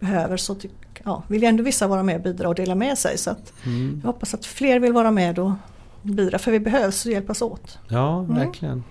behöver 0.00 0.36
så 0.36 0.56
ja, 1.04 1.22
vill 1.28 1.44
ändå 1.44 1.62
vissa 1.62 1.86
vara 1.86 2.02
med 2.02 2.16
och 2.16 2.22
bidra 2.22 2.48
och 2.48 2.54
dela 2.54 2.74
med 2.74 2.98
sig. 2.98 3.18
Så 3.18 3.34
mm. 3.66 4.00
Jag 4.02 4.12
hoppas 4.12 4.34
att 4.34 4.46
fler 4.46 4.80
vill 4.80 4.92
vara 4.92 5.10
med 5.10 5.38
och 5.38 5.52
bidra 6.02 6.38
för 6.38 6.52
vi 6.52 6.60
behövs 6.60 7.06
och 7.06 7.12
hjälpas 7.12 7.42
åt. 7.42 7.78
Ja, 7.88 8.18
mm. 8.18 8.34
verkligen. 8.34 8.84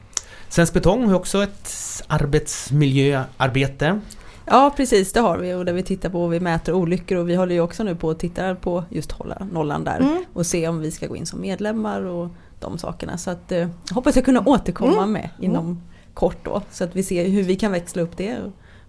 Svensk 0.50 0.74
Betong 0.74 1.08
har 1.08 1.15
också 1.15 1.43
ett 1.43 1.74
arbetsmiljöarbete. 2.08 4.00
Ja 4.46 4.74
precis 4.78 5.13
det 5.13 5.20
har 5.20 5.38
vi 5.38 5.54
och 5.54 5.65
där 5.65 5.74
vi 5.74 5.84
tittar 5.84 6.10
på 6.10 6.24
och 6.24 6.34
vi 6.34 6.39
mäter 6.39 6.74
olyckor 6.74 7.17
och 7.17 7.30
vi 7.30 7.36
håller 7.36 7.56
ju 7.56 7.62
också 7.62 7.84
nu 7.84 7.96
på 7.96 8.10
att 8.10 8.20
titta 8.20 8.56
på 8.56 8.84
just 8.89 9.12
hålla 9.12 9.48
nollan 9.52 9.84
där 9.84 10.00
mm. 10.00 10.26
och 10.34 10.46
se 10.46 10.67
om 10.67 10.80
vi 10.80 10.91
ska 10.91 11.08
gå 11.08 11.15
in 11.15 11.26
som 11.26 11.41
medlemmar 11.41 12.02
och 12.02 12.30
de 12.60 12.78
sakerna. 12.78 13.17
Så 13.17 13.32
att 13.32 13.52
eh, 13.52 13.67
hoppas 13.91 14.15
jag 14.15 14.26
kunna 14.26 14.43
återkomma 14.46 14.98
mm. 14.98 15.12
med 15.12 15.30
inom 15.39 15.65
mm. 15.65 15.82
kort 16.13 16.38
då 16.43 16.62
så 16.72 16.84
att 16.84 16.96
vi 16.96 17.04
ser 17.04 17.30
hur 17.30 17.43
vi 17.43 17.56
kan 17.56 17.72
växla 17.72 18.02
upp 18.02 18.17
det. 18.17 18.38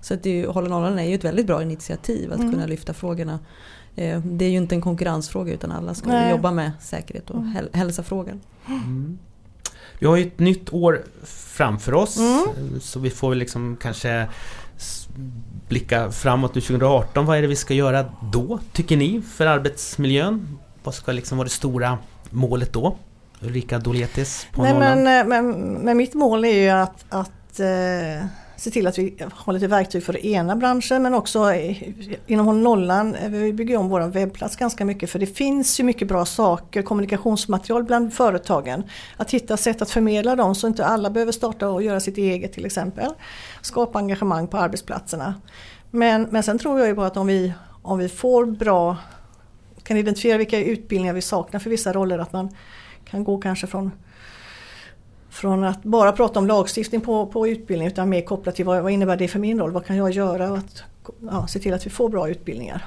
Så 0.00 0.14
att 0.14 0.22
det, 0.22 0.46
Hålla 0.46 0.68
nollan 0.68 0.98
är 0.98 1.08
ju 1.08 1.14
ett 1.14 1.24
väldigt 1.24 1.46
bra 1.46 1.62
initiativ 1.62 2.32
att 2.32 2.38
mm. 2.38 2.52
kunna 2.52 2.66
lyfta 2.66 2.94
frågorna. 2.94 3.38
Eh, 3.96 4.20
det 4.20 4.44
är 4.44 4.50
ju 4.50 4.56
inte 4.56 4.74
en 4.74 4.80
konkurrensfråga 4.80 5.52
utan 5.52 5.72
alla 5.72 5.94
ska 5.94 6.08
Nej. 6.08 6.30
jobba 6.30 6.50
med 6.50 6.72
säkerhet 6.80 7.30
och 7.30 7.40
mm. 7.40 7.68
hälsafrågan. 7.72 8.40
Mm. 8.66 9.18
Vi 9.98 10.06
har 10.06 10.16
ju 10.16 10.26
ett 10.26 10.38
nytt 10.38 10.72
år 10.72 11.04
framför 11.24 11.94
oss 11.94 12.18
mm. 12.18 12.80
så 12.80 13.00
vi 13.00 13.10
får 13.10 13.34
liksom 13.34 13.76
kanske 13.80 14.28
blicka 15.68 16.10
framåt 16.10 16.54
nu 16.54 16.60
2018. 16.60 17.26
Vad 17.26 17.38
är 17.38 17.42
det 17.42 17.48
vi 17.48 17.56
ska 17.56 17.74
göra 17.74 18.04
då, 18.32 18.58
tycker 18.72 18.96
ni, 18.96 19.22
för 19.22 19.46
arbetsmiljön? 19.46 20.58
Vad 20.82 20.94
ska 20.94 21.12
liksom 21.12 21.38
vara 21.38 21.46
det 21.46 21.52
stora 21.52 21.98
målet 22.30 22.72
då? 22.72 22.96
Ulrika 23.40 23.78
Doletis 23.78 24.46
på 24.52 24.62
Nej, 24.62 24.74
men, 24.74 24.98
eh, 24.98 25.26
men, 25.26 25.72
men, 25.72 25.96
mitt 25.96 26.14
mål 26.14 26.44
är 26.44 26.62
ju 26.62 26.68
att, 26.68 27.04
att 27.08 27.60
eh, 27.60 28.26
se 28.58 28.70
till 28.70 28.86
att 28.86 28.98
vi 28.98 29.14
har 29.32 29.52
lite 29.52 29.66
verktyg 29.66 30.02
för 30.02 30.26
ena 30.26 30.56
branschen 30.56 31.02
men 31.02 31.14
också 31.14 31.52
eh, 31.52 31.82
inom 32.26 32.46
Håll 32.46 32.58
Nollan, 32.58 33.14
eh, 33.14 33.30
vi 33.30 33.52
bygger 33.52 33.76
om 33.76 33.88
vår 33.88 34.00
webbplats 34.00 34.56
ganska 34.56 34.84
mycket 34.84 35.10
för 35.10 35.18
det 35.18 35.26
finns 35.26 35.80
ju 35.80 35.84
mycket 35.84 36.08
bra 36.08 36.24
saker, 36.24 36.82
kommunikationsmaterial 36.82 37.84
bland 37.84 38.14
företagen. 38.14 38.82
Att 39.16 39.30
hitta 39.30 39.56
sätt 39.56 39.82
att 39.82 39.90
förmedla 39.90 40.36
dem 40.36 40.54
så 40.54 40.66
inte 40.66 40.84
alla 40.84 41.10
behöver 41.10 41.32
starta 41.32 41.68
och 41.68 41.82
göra 41.82 42.00
sitt 42.00 42.18
eget 42.18 42.52
till 42.52 42.66
exempel. 42.66 43.10
Skapa 43.62 43.98
engagemang 43.98 44.48
på 44.48 44.56
arbetsplatserna. 44.56 45.34
Men, 45.90 46.22
men 46.30 46.42
sen 46.42 46.58
tror 46.58 46.78
jag 46.78 46.88
ju 46.88 46.94
på 46.94 47.02
att 47.02 47.16
om 47.16 47.26
vi, 47.26 47.52
om 47.82 47.98
vi 47.98 48.08
får 48.08 48.46
bra 48.46 48.96
kan 49.82 49.96
identifiera 49.96 50.38
vilka 50.38 50.58
utbildningar 50.58 51.14
vi 51.14 51.22
saknar 51.22 51.60
för 51.60 51.70
vissa 51.70 51.92
roller. 51.92 52.18
Att 52.18 52.32
man 52.32 52.50
kan 53.04 53.24
gå 53.24 53.38
kanske 53.38 53.66
från 53.66 53.90
från 55.38 55.64
att 55.64 55.82
bara 55.82 56.12
prata 56.12 56.38
om 56.38 56.46
lagstiftning 56.46 57.00
på, 57.00 57.26
på 57.26 57.48
utbildning 57.48 57.88
utan 57.88 58.08
mer 58.08 58.22
kopplat 58.22 58.54
till 58.54 58.64
vad, 58.64 58.82
vad 58.82 58.92
innebär 58.92 59.16
det 59.16 59.28
för 59.28 59.38
min 59.38 59.58
roll, 59.58 59.70
vad 59.70 59.86
kan 59.86 59.96
jag 59.96 60.10
göra 60.10 60.50
och 60.50 60.58
att 60.58 60.82
ja, 61.30 61.46
se 61.46 61.58
till 61.58 61.74
att 61.74 61.86
vi 61.86 61.90
får 61.90 62.08
bra 62.08 62.28
utbildningar. 62.28 62.86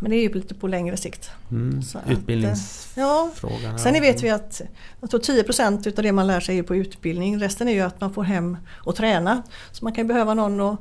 Men 0.00 0.10
det 0.10 0.16
är 0.16 0.22
ju 0.22 0.32
lite 0.32 0.54
på 0.54 0.68
längre 0.68 0.96
sikt. 0.96 1.30
Mm. 1.50 1.82
Utbildningsfrågan. 2.08 3.60
Ja. 3.62 3.78
Sen 3.78 3.92
vet 3.92 4.22
vi 4.22 4.30
att 4.30 4.60
jag 5.00 5.10
tror 5.10 5.20
10% 5.20 5.88
utav 5.88 6.02
det 6.02 6.12
man 6.12 6.26
lär 6.26 6.40
sig 6.40 6.58
är 6.58 6.62
på 6.62 6.76
utbildning. 6.76 7.38
Resten 7.40 7.68
är 7.68 7.72
ju 7.72 7.80
att 7.80 8.00
man 8.00 8.14
får 8.14 8.22
hem 8.22 8.56
och 8.74 8.96
träna. 8.96 9.42
Så 9.72 9.84
man 9.84 9.92
kan 9.92 10.06
behöva 10.06 10.34
någon 10.34 10.60
att 10.60 10.80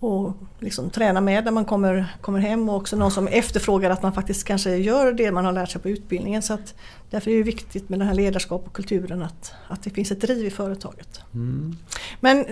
och 0.00 0.32
liksom 0.60 0.90
träna 0.90 1.20
med 1.20 1.44
när 1.44 1.52
man 1.52 1.64
kommer, 1.64 2.16
kommer 2.20 2.38
hem 2.38 2.68
och 2.68 2.76
också 2.76 2.96
någon 2.96 3.10
som 3.10 3.28
efterfrågar 3.28 3.90
att 3.90 4.02
man 4.02 4.12
faktiskt 4.12 4.44
kanske 4.44 4.76
gör 4.76 5.12
det 5.12 5.32
man 5.32 5.44
har 5.44 5.52
lärt 5.52 5.70
sig 5.70 5.80
på 5.80 5.88
utbildningen. 5.88 6.42
Så 6.42 6.54
att 6.54 6.74
därför 7.10 7.30
är 7.30 7.36
det 7.36 7.42
viktigt 7.42 7.88
med 7.88 7.98
det 7.98 8.04
här 8.04 8.14
ledarskap 8.14 8.66
och 8.66 8.72
kulturen 8.72 9.22
att, 9.22 9.52
att 9.68 9.82
det 9.82 9.90
finns 9.90 10.10
ett 10.10 10.20
driv 10.20 10.46
i 10.46 10.50
företaget. 10.50 11.20
Mm. 11.34 11.76
Men 12.20 12.44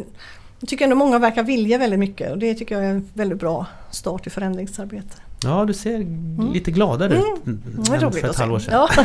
jag 0.60 0.68
tycker 0.68 0.84
ändå 0.84 0.96
många 0.96 1.18
verkar 1.18 1.42
vilja 1.42 1.78
väldigt 1.78 1.98
mycket 1.98 2.32
och 2.32 2.38
det 2.38 2.54
tycker 2.54 2.74
jag 2.74 2.84
är 2.84 2.90
en 2.90 3.08
väldigt 3.14 3.38
bra 3.38 3.66
start 3.90 4.26
i 4.26 4.30
förändringsarbete. 4.30 5.16
Ja, 5.44 5.64
du 5.64 5.74
ser 5.74 5.94
mm. 5.94 6.52
lite 6.52 6.70
gladare 6.70 7.14
ut 7.14 7.46
mm. 7.46 7.62
än 8.04 8.12
för 8.12 8.30
ett 8.30 8.36
halvår 8.36 8.58
sedan. 8.58 8.88
Ja. 8.96 9.04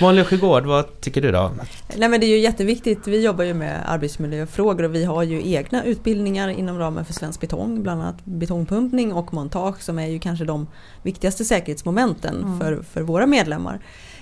Malin 0.00 0.24
Sjögård, 0.24 0.66
vad 0.66 1.00
tycker 1.00 1.22
du 1.22 1.32
då? 1.32 1.50
Nej, 1.96 2.08
men 2.08 2.20
det 2.20 2.26
är 2.26 2.28
ju 2.28 2.38
jätteviktigt. 2.38 3.06
Vi 3.06 3.24
jobbar 3.24 3.44
ju 3.44 3.54
med 3.54 3.82
arbetsmiljöfrågor 3.86 4.84
och 4.84 4.94
vi 4.94 5.04
har 5.04 5.22
ju 5.22 5.52
egna 5.52 5.84
utbildningar 5.84 6.48
inom 6.48 6.78
ramen 6.78 7.04
för 7.04 7.12
Svensk 7.12 7.40
Betong. 7.40 7.82
Bland 7.82 8.02
annat 8.02 8.24
betongpumpning 8.24 9.12
och 9.12 9.34
montage 9.34 9.82
som 9.82 9.98
är 9.98 10.06
ju 10.06 10.18
kanske 10.18 10.44
de 10.44 10.66
viktigaste 11.02 11.44
säkerhetsmomenten 11.44 12.42
mm. 12.42 12.60
för, 12.60 12.82
för 12.82 13.02
våra 13.02 13.26
medlemmar. 13.26 13.80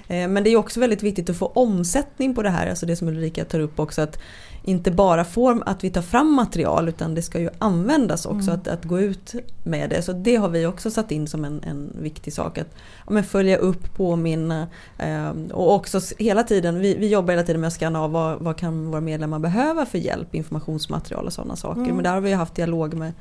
Eh, 0.08 0.28
men 0.28 0.44
det 0.44 0.50
är 0.50 0.56
också 0.56 0.80
väldigt 0.80 1.02
viktigt 1.02 1.30
att 1.30 1.36
få 1.36 1.46
omsättning 1.46 2.34
på 2.34 2.42
det 2.42 2.50
här, 2.50 2.66
alltså 2.66 2.86
det 2.86 2.96
som 2.96 3.08
Ulrika 3.08 3.44
tar 3.44 3.60
upp 3.60 3.80
också 3.80 4.02
att 4.02 4.18
inte 4.66 4.90
bara 4.90 5.24
får 5.24 5.62
att 5.66 5.84
vi 5.84 5.90
tar 5.90 6.02
fram 6.02 6.32
material 6.32 6.88
utan 6.88 7.14
det 7.14 7.22
ska 7.22 7.40
ju 7.40 7.50
användas 7.58 8.26
också, 8.26 8.50
mm. 8.50 8.60
att, 8.60 8.68
att 8.68 8.84
gå 8.84 9.00
ut 9.00 9.34
med 9.64 9.90
det. 9.90 10.02
Så 10.02 10.12
det 10.12 10.36
har 10.36 10.48
vi 10.48 10.66
också 10.66 10.90
satt 10.90 11.10
in 11.10 11.26
som 11.26 11.44
en, 11.44 11.62
en 11.62 11.96
viktig 12.00 12.32
sak. 12.32 12.58
Att 12.58 12.74
ja, 13.08 13.22
följa 13.22 13.56
upp, 13.56 13.94
påminna 13.94 14.68
eh, 14.98 15.30
och 15.52 15.74
också 15.74 16.00
hela 16.18 16.42
tiden, 16.42 16.78
vi, 16.78 16.94
vi 16.94 17.08
jobbar 17.08 17.32
hela 17.32 17.42
tiden 17.42 17.60
med 17.60 17.68
att 17.68 17.74
scanna 17.74 18.02
av 18.02 18.10
vad, 18.10 18.38
vad 18.40 18.56
kan 18.56 18.90
våra 18.90 19.00
medlemmar 19.00 19.38
behöva 19.38 19.86
för 19.86 19.98
hjälp, 19.98 20.34
informationsmaterial 20.34 21.26
och 21.26 21.32
sådana 21.32 21.56
saker. 21.56 21.80
Mm. 21.80 21.94
Men 21.94 22.04
där 22.04 22.12
har 22.12 22.20
vi 22.20 22.32
haft 22.32 22.54
dialog 22.54 22.94
med 22.94 23.12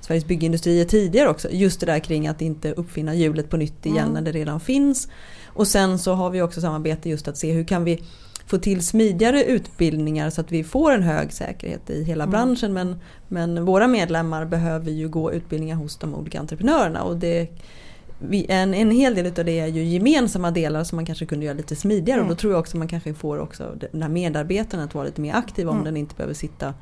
Sveriges 0.00 0.26
Byggindustrier 0.26 0.84
tidigare 0.84 1.28
också. 1.28 1.48
Just 1.50 1.80
det 1.80 1.86
där 1.86 1.98
kring 1.98 2.28
att 2.28 2.40
inte 2.40 2.72
uppfinna 2.72 3.14
hjulet 3.14 3.50
på 3.50 3.56
nytt 3.56 3.86
igen 3.86 3.98
mm. 3.98 4.12
när 4.12 4.22
det 4.22 4.38
redan 4.38 4.60
finns. 4.60 5.08
Och 5.54 5.66
sen 5.66 5.98
så 5.98 6.14
har 6.14 6.30
vi 6.30 6.42
också 6.42 6.60
samarbete 6.60 7.08
just 7.08 7.28
att 7.28 7.36
se 7.36 7.52
hur 7.52 7.64
kan 7.64 7.84
vi 7.84 8.02
få 8.46 8.58
till 8.58 8.86
smidigare 8.86 9.44
utbildningar 9.44 10.30
så 10.30 10.40
att 10.40 10.52
vi 10.52 10.64
får 10.64 10.92
en 10.92 11.02
hög 11.02 11.32
säkerhet 11.32 11.90
i 11.90 12.04
hela 12.04 12.24
mm. 12.24 12.30
branschen. 12.30 12.72
Men, 12.72 13.00
men 13.28 13.64
våra 13.64 13.86
medlemmar 13.86 14.44
behöver 14.44 14.90
ju 14.90 15.08
gå 15.08 15.32
utbildningar 15.32 15.76
hos 15.76 15.96
de 15.96 16.14
olika 16.14 16.40
entreprenörerna. 16.40 17.02
Och 17.02 17.16
det, 17.16 17.48
en, 18.48 18.74
en 18.74 18.90
hel 18.90 19.14
del 19.14 19.26
av 19.26 19.44
det 19.44 19.60
är 19.60 19.66
ju 19.66 19.84
gemensamma 19.84 20.50
delar 20.50 20.84
som 20.84 20.96
man 20.96 21.06
kanske 21.06 21.26
kunde 21.26 21.46
göra 21.46 21.56
lite 21.56 21.76
smidigare. 21.76 22.20
Mm. 22.20 22.30
Och 22.30 22.36
då 22.36 22.40
tror 22.40 22.52
jag 22.52 22.60
också 22.60 22.76
man 22.76 22.88
kanske 22.88 23.14
får 23.14 23.38
också 23.38 23.76
den 23.92 24.02
här 24.02 24.08
medarbetaren 24.08 24.84
att 24.84 24.94
vara 24.94 25.04
lite 25.04 25.20
mer 25.20 25.34
aktiv 25.34 25.68
om 25.68 25.74
mm. 25.74 25.84
den 25.84 25.96
inte 25.96 26.14
behöver 26.14 26.34
sitta 26.34 26.74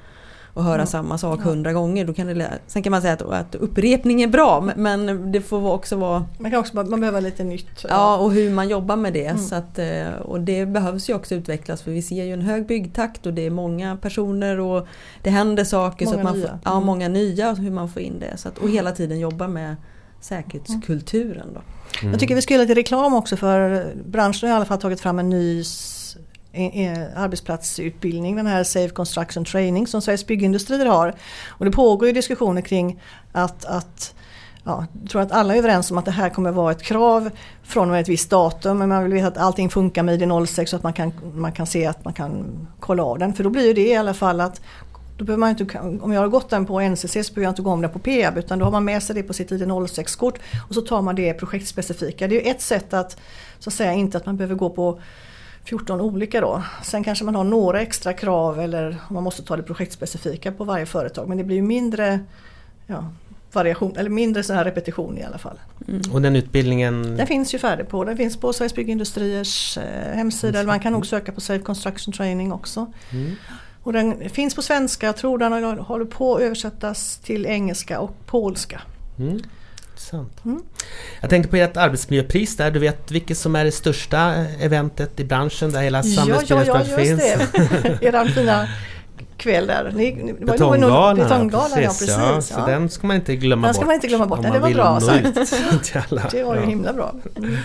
och 0.59 0.65
höra 0.65 0.75
mm. 0.75 0.87
samma 0.87 1.19
sak 1.19 1.41
hundra 1.41 1.73
gånger. 1.73 2.05
Då 2.05 2.15
kan 2.15 2.27
det, 2.27 2.59
sen 2.67 2.83
kan 2.83 2.91
man 2.91 3.03
säga 3.03 3.13
att, 3.13 3.23
att 3.23 3.55
upprepning 3.55 4.23
är 4.23 4.27
bra 4.27 4.71
men 4.77 5.33
det 5.33 5.41
får 5.41 5.73
också 5.73 5.97
vara... 5.97 6.27
Man, 6.39 6.51
kan 6.51 6.61
också, 6.61 6.75
man 6.75 7.01
behöver 7.01 7.21
lite 7.21 7.45
nytt. 7.45 7.85
Ja 7.89 8.17
och 8.17 8.33
hur 8.33 8.51
man 8.51 8.69
jobbar 8.69 8.97
med 8.97 9.13
det. 9.13 9.27
Mm. 9.27 9.43
Så 9.43 9.55
att, 9.55 9.79
eh, 9.79 10.09
och 10.25 10.41
det 10.41 10.67
behövs 10.67 11.11
ju 11.11 11.15
också 11.15 11.35
utvecklas 11.35 11.83
för 11.83 11.91
vi 11.91 12.03
ser 12.03 12.25
ju 12.25 12.33
en 12.33 12.41
hög 12.41 12.67
byggtakt 12.67 13.27
och 13.27 13.35
det 13.35 13.47
är 13.47 13.51
många 13.51 13.97
personer 13.97 14.61
och 14.61 14.87
det 15.23 15.31
händer 15.31 15.65
saker. 15.65 16.07
Många 16.07 16.15
så 16.15 16.19
att 16.19 16.25
man 16.25 16.39
nya. 16.39 16.49
Får, 16.49 16.59
ja, 16.65 16.73
mm. 16.73 16.87
många 16.87 17.09
nya 17.09 17.53
hur 17.53 17.71
man 17.71 17.89
får 17.89 18.03
in 18.03 18.19
det. 18.21 18.37
Så 18.37 18.49
att, 18.49 18.59
och 18.59 18.69
hela 18.69 18.93
tiden 18.93 19.21
jobba 19.21 19.49
med 19.49 19.77
säkerhetskulturen. 20.21 21.47
Då. 21.55 21.61
Mm. 22.01 22.13
Jag 22.13 22.21
tycker 22.21 22.35
vi 22.35 22.43
ska 22.43 22.55
göra 22.55 22.63
lite 22.63 22.81
reklam 22.81 23.15
också 23.15 23.37
för 23.37 23.87
branschen 24.05 24.49
har 24.49 24.55
i 24.55 24.57
alla 24.57 24.65
fall 24.65 24.81
tagit 24.81 25.01
fram 25.01 25.19
en 25.19 25.31
ny 25.31 25.65
Eh, 26.53 26.81
eh, 26.81 27.23
arbetsplatsutbildning, 27.23 28.37
den 28.37 28.47
här 28.47 28.65
Safe 28.65 28.89
Construction 28.89 29.45
Training 29.45 29.87
som 29.87 30.03
Sveriges 30.03 30.27
Byggindustrier 30.27 30.87
har. 30.87 31.15
Och 31.49 31.65
det 31.65 31.71
pågår 31.71 32.09
ju 32.09 32.15
diskussioner 32.15 32.63
kring 32.63 33.01
att, 33.33 33.65
att 33.65 34.15
ja, 34.65 34.87
jag 35.01 35.11
tror 35.11 35.23
att 35.23 35.33
alla 35.33 35.55
är 35.55 35.59
överens 35.59 35.91
om 35.91 35.99
att 35.99 36.05
det 36.05 36.11
här 36.11 36.31
kommer 36.31 36.51
vara 36.51 36.73
ett 36.73 36.83
krav 36.83 37.31
från 37.63 37.89
och 37.89 37.93
med 37.93 38.01
ett 38.01 38.09
visst 38.09 38.31
datum 38.31 38.79
men 38.79 38.89
man 38.89 39.03
vill 39.03 39.13
veta 39.13 39.27
att 39.27 39.39
allting 39.39 39.71
funkar 39.71 40.03
med 40.03 40.23
ID06 40.23 40.65
så 40.65 40.77
att 40.77 40.83
man 40.83 40.93
kan, 40.93 41.13
man 41.35 41.53
kan 41.53 41.67
se 41.67 41.87
att 41.87 42.05
man 42.05 42.15
kan 42.15 42.45
kolla 42.81 43.03
av 43.03 43.19
den. 43.19 43.35
För 43.35 43.45
då 43.45 43.51
blir 43.51 43.75
det 43.75 43.89
i 43.89 43.97
alla 43.97 44.15
fall 44.15 44.41
att 44.41 44.61
då 45.17 45.25
behöver 45.25 45.41
man 45.41 45.51
inte, 45.51 45.79
om 46.01 46.13
jag 46.13 46.21
har 46.21 46.29
gått 46.29 46.51
den 46.51 46.67
på 46.67 46.81
NCC 46.81 47.13
så 47.13 47.35
behöver 47.35 47.43
jag 47.43 47.51
inte 47.51 47.63
gå 47.63 47.71
om 47.71 47.83
den 47.83 47.91
på 47.91 47.99
PEAB 47.99 48.39
utan 48.39 48.59
då 48.59 48.65
har 48.65 48.73
man 48.73 48.85
med 48.85 49.03
sig 49.03 49.15
det 49.15 49.23
på 49.23 49.33
sitt 49.33 49.51
ID06-kort 49.51 50.39
och 50.69 50.75
så 50.75 50.81
tar 50.81 51.03
man 51.03 51.15
det 51.15 51.35
projektspecifika. 51.35 52.29
Det 52.29 52.41
är 52.41 52.45
ju 52.45 52.51
ett 52.51 52.61
sätt 52.63 52.95
att, 52.95 53.17
så 53.59 53.71
att 53.71 53.75
säga, 53.75 53.93
inte 53.93 54.19
att 54.19 54.27
man 54.27 54.37
behöver 54.37 54.55
gå 54.55 54.71
på 54.71 55.01
14 55.69 56.01
olika 56.01 56.41
då. 56.41 56.63
Sen 56.83 57.05
kanske 57.05 57.25
man 57.25 57.35
har 57.35 57.45
några 57.45 57.81
extra 57.81 58.13
krav 58.13 58.61
eller 58.61 58.97
man 59.11 59.23
måste 59.23 59.43
ta 59.43 59.57
det 59.57 59.63
projektspecifika 59.63 60.53
på 60.53 60.65
varje 60.65 60.87
företag 60.87 61.29
men 61.29 61.39
det 61.39 61.45
blir 61.45 61.57
ju 61.57 61.63
mindre 61.63 62.21
ja, 62.87 63.05
variation 63.53 63.97
eller 63.97 64.11
mindre 64.11 64.43
sån 64.43 64.57
här 64.57 64.65
repetition 64.65 65.19
i 65.19 65.23
alla 65.23 65.39
fall. 65.39 65.59
Mm. 65.89 66.01
Och 66.13 66.23
den 66.23 66.37
utbildningen? 66.37 67.17
Den 67.17 67.27
finns 67.27 67.55
ju 67.55 67.59
färdig 67.59 67.89
på. 67.89 68.05
Den 68.05 68.17
finns 68.17 68.37
på 68.37 68.53
Sveriges 68.53 68.75
Byggindustriers 68.75 69.79
eh, 69.79 70.17
hemsida. 70.17 70.59
Eller 70.59 70.67
man 70.67 70.81
kan 70.81 70.93
nog 70.93 71.07
söka 71.07 71.33
på 71.33 71.41
Safe 71.41 71.65
Construction 71.65 72.13
Training 72.13 72.53
också. 72.53 72.93
Mm. 73.13 73.35
Och 73.83 73.93
den 73.93 74.31
finns 74.31 74.55
på 74.55 74.63
svenska, 74.63 75.07
jag 75.07 75.17
tror 75.17 75.39
den 75.39 75.79
håller 75.79 76.05
på 76.05 76.37
att 76.37 76.43
översättas 76.43 77.19
till 77.19 77.47
engelska 77.47 78.01
och 78.01 78.27
polska. 78.27 78.81
Intressant. 79.99 80.45
Mm. 80.45 80.63
Jag 81.21 81.31
tänkte 81.31 81.51
på 81.51 81.57
ert 81.57 81.77
arbetsmiljöpris 81.77 82.57
där. 82.57 82.71
Du 82.71 82.79
vet 82.79 83.11
vilket 83.11 83.39
som 83.39 83.57
är 83.57 83.65
det 83.65 83.73
största 83.73 84.35
eventet 84.61 85.21
i 85.21 85.25
branschen 85.25 85.73
där 85.73 85.81
hela 85.81 86.03
samhällsbyggnadsbranschen 86.03 87.19
ja, 87.19 87.25
ja, 87.25 87.39
ja, 87.43 87.61
just 87.65 87.83
det. 87.83 87.99
Eran 88.07 88.29
fina 88.29 88.69
kväll 89.37 89.67
där. 89.67 89.93
Ni, 89.95 90.35
betonggalan, 90.41 91.17
betonggalan 91.17 91.83
ja, 91.83 91.89
precis. 91.89 92.09
Ja, 92.09 92.41
så 92.41 92.67
den 92.67 92.89
ska 92.89 93.07
man 93.07 93.17
inte 93.17 93.37
glömma 93.37 93.61
bort. 93.61 93.67
Den 93.67 93.75
ska 93.75 93.87
man 93.87 93.95
inte 93.95 94.07
glömma 94.07 94.27
bort. 94.27 94.43
det 94.43 94.59
var 94.59 94.71
bra 94.71 95.01
sagt. 95.01 96.31
det 96.33 96.43
var 96.43 96.57
ju 96.57 96.67
himla 96.67 96.93
bra. 96.93 97.15
Mm. 97.37 97.57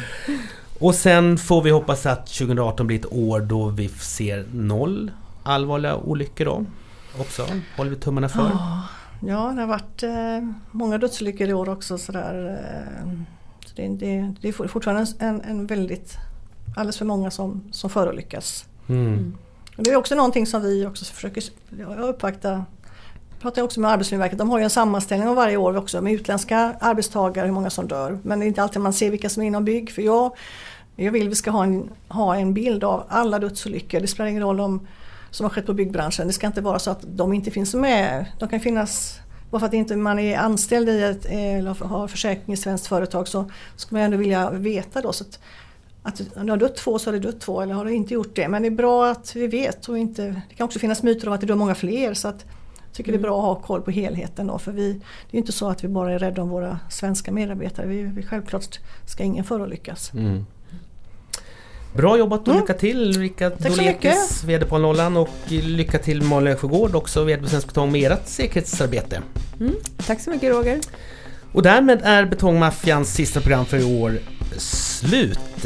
Och 0.79 0.95
sen 0.95 1.37
får 1.37 1.61
vi 1.61 1.69
hoppas 1.69 2.05
att 2.05 2.27
2018 2.27 2.87
blir 2.87 2.99
ett 2.99 3.13
år 3.13 3.39
då 3.39 3.67
vi 3.67 3.89
ser 3.89 4.45
noll 4.53 5.11
allvarliga 5.43 5.95
olyckor 5.95 6.45
då. 6.45 6.65
Också. 7.19 7.45
Håller 7.77 7.89
vi 7.89 7.95
tummarna 7.95 8.29
för. 8.29 8.41
Oh. 8.41 8.79
Ja, 9.27 9.51
det 9.55 9.61
har 9.61 9.67
varit 9.67 10.03
eh, 10.03 10.49
många 10.71 10.97
dödsolyckor 10.97 11.47
i 11.47 11.53
år 11.53 11.69
också. 11.69 11.97
Sådär, 11.97 12.49
eh, 12.49 13.09
så 13.65 13.75
det, 13.75 13.87
det, 13.87 14.33
det, 14.41 14.47
är 14.47 14.67
fortfarande 14.67 15.05
en, 15.19 15.41
en 15.41 15.67
väldigt, 15.67 16.17
alldeles 16.75 16.97
för 16.97 17.05
många 17.05 17.31
som, 17.31 17.63
som 17.71 17.89
förolyckas. 17.89 18.65
Mm. 18.89 19.07
Mm. 19.07 19.37
Och 19.77 19.83
det 19.83 19.89
är 19.89 19.95
också 19.95 20.15
någonting 20.15 20.45
som 20.45 20.61
vi 20.61 20.85
också 20.85 21.05
försöker 21.05 21.43
jag 21.77 21.99
uppvakta 21.99 22.65
pratar 23.43 23.59
jag 23.59 23.65
också 23.65 23.79
med 23.79 23.91
Arbetsmiljöverket. 23.91 24.37
De 24.37 24.49
har 24.49 24.57
ju 24.57 24.63
en 24.63 24.69
sammanställning 24.69 25.29
av 25.29 25.35
varje 25.35 25.57
år 25.57 25.77
också 25.77 26.01
med 26.01 26.13
utländska 26.13 26.75
arbetstagare, 26.79 27.45
hur 27.45 27.53
många 27.53 27.69
som 27.69 27.87
dör. 27.87 28.19
Men 28.23 28.39
det 28.39 28.45
är 28.45 28.47
inte 28.47 28.63
alltid 28.63 28.81
man 28.81 28.93
ser 28.93 29.11
vilka 29.11 29.29
som 29.29 29.43
är 29.43 29.47
inom 29.47 29.65
bygg. 29.65 29.91
För 29.91 30.01
jag, 30.01 30.31
jag 30.95 31.11
vill 31.11 31.29
vi 31.29 31.35
ska 31.35 31.51
ha 31.51 31.63
en, 31.63 31.89
ha 32.07 32.35
en 32.35 32.53
bild 32.53 32.83
av 32.83 33.03
alla 33.09 33.39
dödsolyckor. 33.39 33.99
Det 33.99 34.07
spelar 34.07 34.29
ingen 34.29 34.43
roll 34.43 34.59
om 34.59 34.87
som 35.33 35.43
har 35.43 35.49
skett 35.49 35.65
på 35.65 35.73
byggbranschen. 35.73 36.27
Det 36.27 36.33
ska 36.33 36.47
inte 36.47 36.61
vara 36.61 36.79
så 36.79 36.91
att 36.91 37.05
de 37.07 37.33
inte 37.33 37.51
finns 37.51 37.73
med. 37.73 38.25
De 38.39 38.49
kan 38.49 38.59
finnas 38.59 39.19
bara 39.49 39.59
för 39.59 39.67
att 39.67 39.73
inte 39.73 39.95
man 39.95 40.19
är 40.19 40.37
anställd 40.37 40.89
i 40.89 41.03
ett, 41.03 41.25
eller 41.25 41.85
har 41.85 42.07
försäkring 42.07 42.53
i 42.53 42.57
svenskt 42.57 42.87
företag 42.87 43.27
så 43.27 43.51
ska 43.75 43.95
man 43.95 44.03
ändå 44.03 44.17
vilja 44.17 44.51
veta 44.51 45.01
då. 45.01 45.13
Så 45.13 45.23
att, 45.23 45.39
att 46.03 46.21
det 46.35 46.49
har 46.49 46.57
dött 46.57 46.75
två 46.75 46.99
så 46.99 47.09
har 47.09 47.13
det 47.13 47.19
dött 47.19 47.39
två 47.39 47.61
eller 47.61 47.73
har 47.73 47.85
det 47.85 47.93
inte 47.93 48.13
gjort 48.13 48.35
det. 48.35 48.47
Men 48.47 48.61
det 48.61 48.67
är 48.67 48.71
bra 48.71 49.11
att 49.11 49.35
vi 49.35 49.47
vet 49.47 49.89
och 49.89 49.97
inte, 49.97 50.41
det 50.49 50.55
kan 50.55 50.65
också 50.65 50.79
finnas 50.79 51.03
myter 51.03 51.27
om 51.27 51.33
att 51.33 51.41
det 51.41 51.47
dör 51.47 51.55
många 51.55 51.75
fler. 51.75 52.13
Så 52.13 52.27
att, 52.27 52.45
jag 52.85 52.93
tycker 52.93 53.11
det 53.11 53.17
är 53.17 53.21
bra 53.21 53.37
att 53.37 53.57
ha 53.57 53.67
koll 53.67 53.81
på 53.81 53.91
helheten 53.91 54.47
då, 54.47 54.57
för 54.57 54.71
vi, 54.71 54.93
det 55.31 55.37
är 55.37 55.39
inte 55.39 55.51
så 55.51 55.69
att 55.69 55.83
vi 55.83 55.87
bara 55.87 56.11
är 56.11 56.19
rädda 56.19 56.41
om 56.41 56.49
våra 56.49 56.79
svenska 56.89 57.31
medarbetare. 57.31 57.87
Vi, 57.87 58.03
vi 58.03 58.23
självklart 58.23 58.79
ska 59.05 59.23
ingen 59.23 59.43
förolyckas. 59.43 60.13
Mm. 60.13 60.45
Bra 61.93 62.17
jobbat 62.17 62.41
och 62.41 62.47
mm. 62.47 62.61
lycka 62.61 62.73
till 62.73 63.01
Ulrika 63.01 63.49
Dolekis, 63.49 64.43
VD 64.43 64.65
på 64.65 64.77
Nollan 64.77 65.17
och 65.17 65.29
lycka 65.47 65.99
till 65.99 66.21
Malin 66.21 66.55
Sjögård 66.55 66.95
också 66.95 67.23
VD 67.23 67.41
på 67.41 67.49
Svensk 67.49 67.67
Betong 67.67 67.91
med 67.91 68.11
ert 68.11 68.27
säkerhetsarbete. 68.27 69.21
Mm. 69.59 69.75
Tack 70.07 70.21
så 70.21 70.29
mycket 70.29 70.51
Roger. 70.51 70.79
Och 71.51 71.61
därmed 71.61 72.01
är 72.03 72.25
Betongmaffians 72.25 73.13
sista 73.13 73.41
program 73.41 73.65
för 73.65 73.77
i 73.77 74.01
år 74.01 74.19
slut. 74.57 75.65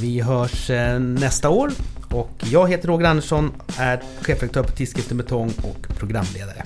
Vi 0.00 0.20
hörs 0.20 0.70
eh, 0.70 1.00
nästa 1.00 1.48
år 1.48 1.70
och 2.10 2.44
jag 2.50 2.70
heter 2.70 2.88
Roger 2.88 3.06
Andersson, 3.06 3.52
är 3.78 4.02
chefredaktör 4.20 4.62
på 4.62 4.72
tidskriften 4.72 5.16
Betong 5.16 5.52
och 5.62 5.96
programledare. 5.98 6.62